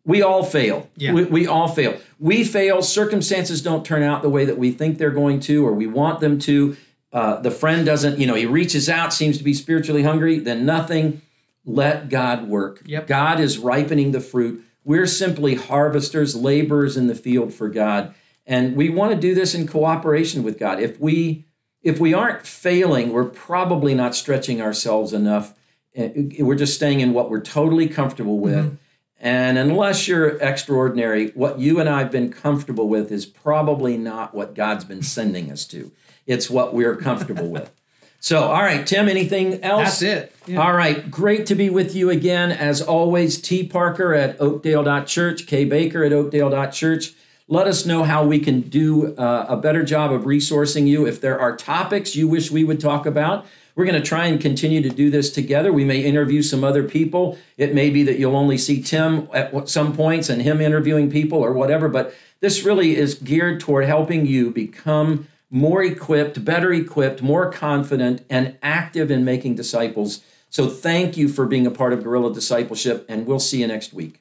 we 0.05 0.21
all 0.21 0.43
fail. 0.43 0.89
Yeah. 0.95 1.11
We, 1.11 1.25
we, 1.25 1.47
all 1.47 1.67
fail. 1.67 1.99
We 2.19 2.45
fail. 2.45 2.81
Circumstances 2.81 3.61
don't 3.61 3.85
turn 3.85 4.01
out 4.01 4.21
the 4.21 4.29
way 4.29 4.45
that 4.45 4.57
we 4.57 4.71
think 4.71 4.97
they're 4.97 5.11
going 5.11 5.41
to 5.41 5.65
or 5.65 5.73
we 5.73 5.87
want 5.87 6.21
them 6.21 6.39
to. 6.39 6.77
Uh, 7.13 7.39
the 7.41 7.51
friend 7.51 7.85
doesn't, 7.85 8.19
you 8.19 8.25
know, 8.25 8.35
he 8.35 8.45
reaches 8.45 8.89
out, 8.89 9.13
seems 9.13 9.37
to 9.37 9.43
be 9.43 9.53
spiritually 9.53 10.03
hungry, 10.03 10.39
then 10.39 10.65
nothing. 10.65 11.21
Let 11.65 12.09
God 12.09 12.47
work. 12.47 12.81
Yep. 12.85 13.07
God 13.07 13.39
is 13.39 13.59
ripening 13.59 14.11
the 14.11 14.21
fruit. 14.21 14.63
We're 14.83 15.05
simply 15.05 15.55
harvesters, 15.55 16.35
laborers 16.35 16.97
in 16.97 17.07
the 17.07 17.15
field 17.15 17.53
for 17.53 17.69
God. 17.69 18.15
And 18.47 18.75
we 18.75 18.89
want 18.89 19.13
to 19.13 19.19
do 19.19 19.35
this 19.35 19.53
in 19.53 19.67
cooperation 19.67 20.41
with 20.41 20.57
God. 20.57 20.79
If 20.79 20.99
we 20.99 21.45
if 21.83 21.99
we 21.99 22.13
aren't 22.13 22.45
failing, 22.45 23.11
we're 23.11 23.25
probably 23.25 23.95
not 23.95 24.15
stretching 24.15 24.61
ourselves 24.61 25.13
enough. 25.13 25.55
Uh, 25.97 26.09
we're 26.39 26.55
just 26.55 26.75
staying 26.75 26.99
in 26.99 27.13
what 27.13 27.29
we're 27.29 27.41
totally 27.41 27.87
comfortable 27.87 28.39
with. 28.39 28.65
Mm-hmm. 28.65 28.75
And 29.19 29.57
unless 29.57 30.07
you're 30.07 30.37
extraordinary, 30.37 31.29
what 31.29 31.59
you 31.59 31.79
and 31.79 31.87
I 31.87 31.99
have 31.99 32.11
been 32.11 32.31
comfortable 32.31 32.87
with 32.87 33.11
is 33.11 33.25
probably 33.25 33.97
not 33.97 34.33
what 34.33 34.55
God's 34.55 34.83
been 34.83 35.03
sending 35.03 35.51
us 35.51 35.65
to. 35.67 35.91
It's 36.27 36.49
what 36.49 36.73
we're 36.73 36.95
comfortable 36.95 37.49
with. 37.49 37.71
So, 38.23 38.43
all 38.43 38.61
right, 38.61 38.85
Tim, 38.85 39.09
anything 39.09 39.63
else? 39.63 39.99
That's 39.99 40.01
it. 40.03 40.35
Yeah. 40.45 40.61
All 40.61 40.73
right, 40.73 41.09
great 41.09 41.47
to 41.47 41.55
be 41.55 41.71
with 41.71 41.95
you 41.95 42.11
again. 42.11 42.51
As 42.51 42.79
always, 42.79 43.41
T. 43.41 43.65
Parker 43.65 44.13
at 44.13 44.39
oakdale.church, 44.39 45.47
K. 45.47 45.65
Baker 45.65 46.03
at 46.03 46.13
oakdale.church. 46.13 47.13
Let 47.47 47.65
us 47.65 47.83
know 47.83 48.03
how 48.03 48.23
we 48.23 48.37
can 48.37 48.61
do 48.61 49.15
uh, 49.15 49.47
a 49.49 49.57
better 49.57 49.81
job 49.83 50.13
of 50.13 50.25
resourcing 50.25 50.87
you. 50.87 51.07
If 51.07 51.19
there 51.19 51.39
are 51.39 51.57
topics 51.57 52.15
you 52.15 52.27
wish 52.27 52.51
we 52.51 52.63
would 52.63 52.79
talk 52.79 53.07
about, 53.07 53.47
we're 53.75 53.85
going 53.85 53.99
to 53.99 54.07
try 54.07 54.27
and 54.27 54.39
continue 54.39 54.83
to 54.83 54.89
do 54.89 55.09
this 55.09 55.31
together. 55.31 55.73
We 55.73 55.83
may 55.83 56.01
interview 56.01 56.43
some 56.43 56.63
other 56.63 56.83
people. 56.83 57.39
It 57.57 57.73
may 57.73 57.89
be 57.89 58.03
that 58.03 58.19
you'll 58.19 58.35
only 58.35 58.59
see 58.59 58.83
Tim 58.83 59.27
at 59.33 59.67
some 59.67 59.95
points 59.95 60.29
and 60.29 60.43
him 60.43 60.61
interviewing 60.61 61.09
people 61.09 61.39
or 61.39 61.53
whatever, 61.53 61.89
but 61.89 62.13
this 62.39 62.63
really 62.63 62.95
is 62.95 63.15
geared 63.15 63.59
toward 63.59 63.85
helping 63.85 64.25
you 64.25 64.51
become 64.51 65.27
more 65.51 65.83
equipped, 65.83 66.43
better 66.43 66.71
equipped, 66.73 67.21
more 67.21 67.51
confident, 67.51 68.25
and 68.29 68.57
active 68.63 69.11
in 69.11 69.25
making 69.25 69.55
disciples. 69.55 70.23
So 70.49 70.69
thank 70.69 71.17
you 71.17 71.27
for 71.27 71.45
being 71.45 71.67
a 71.67 71.71
part 71.71 71.93
of 71.93 72.03
Guerrilla 72.03 72.33
Discipleship, 72.33 73.05
and 73.07 73.27
we'll 73.27 73.39
see 73.39 73.59
you 73.59 73.67
next 73.67 73.93
week. 73.93 74.20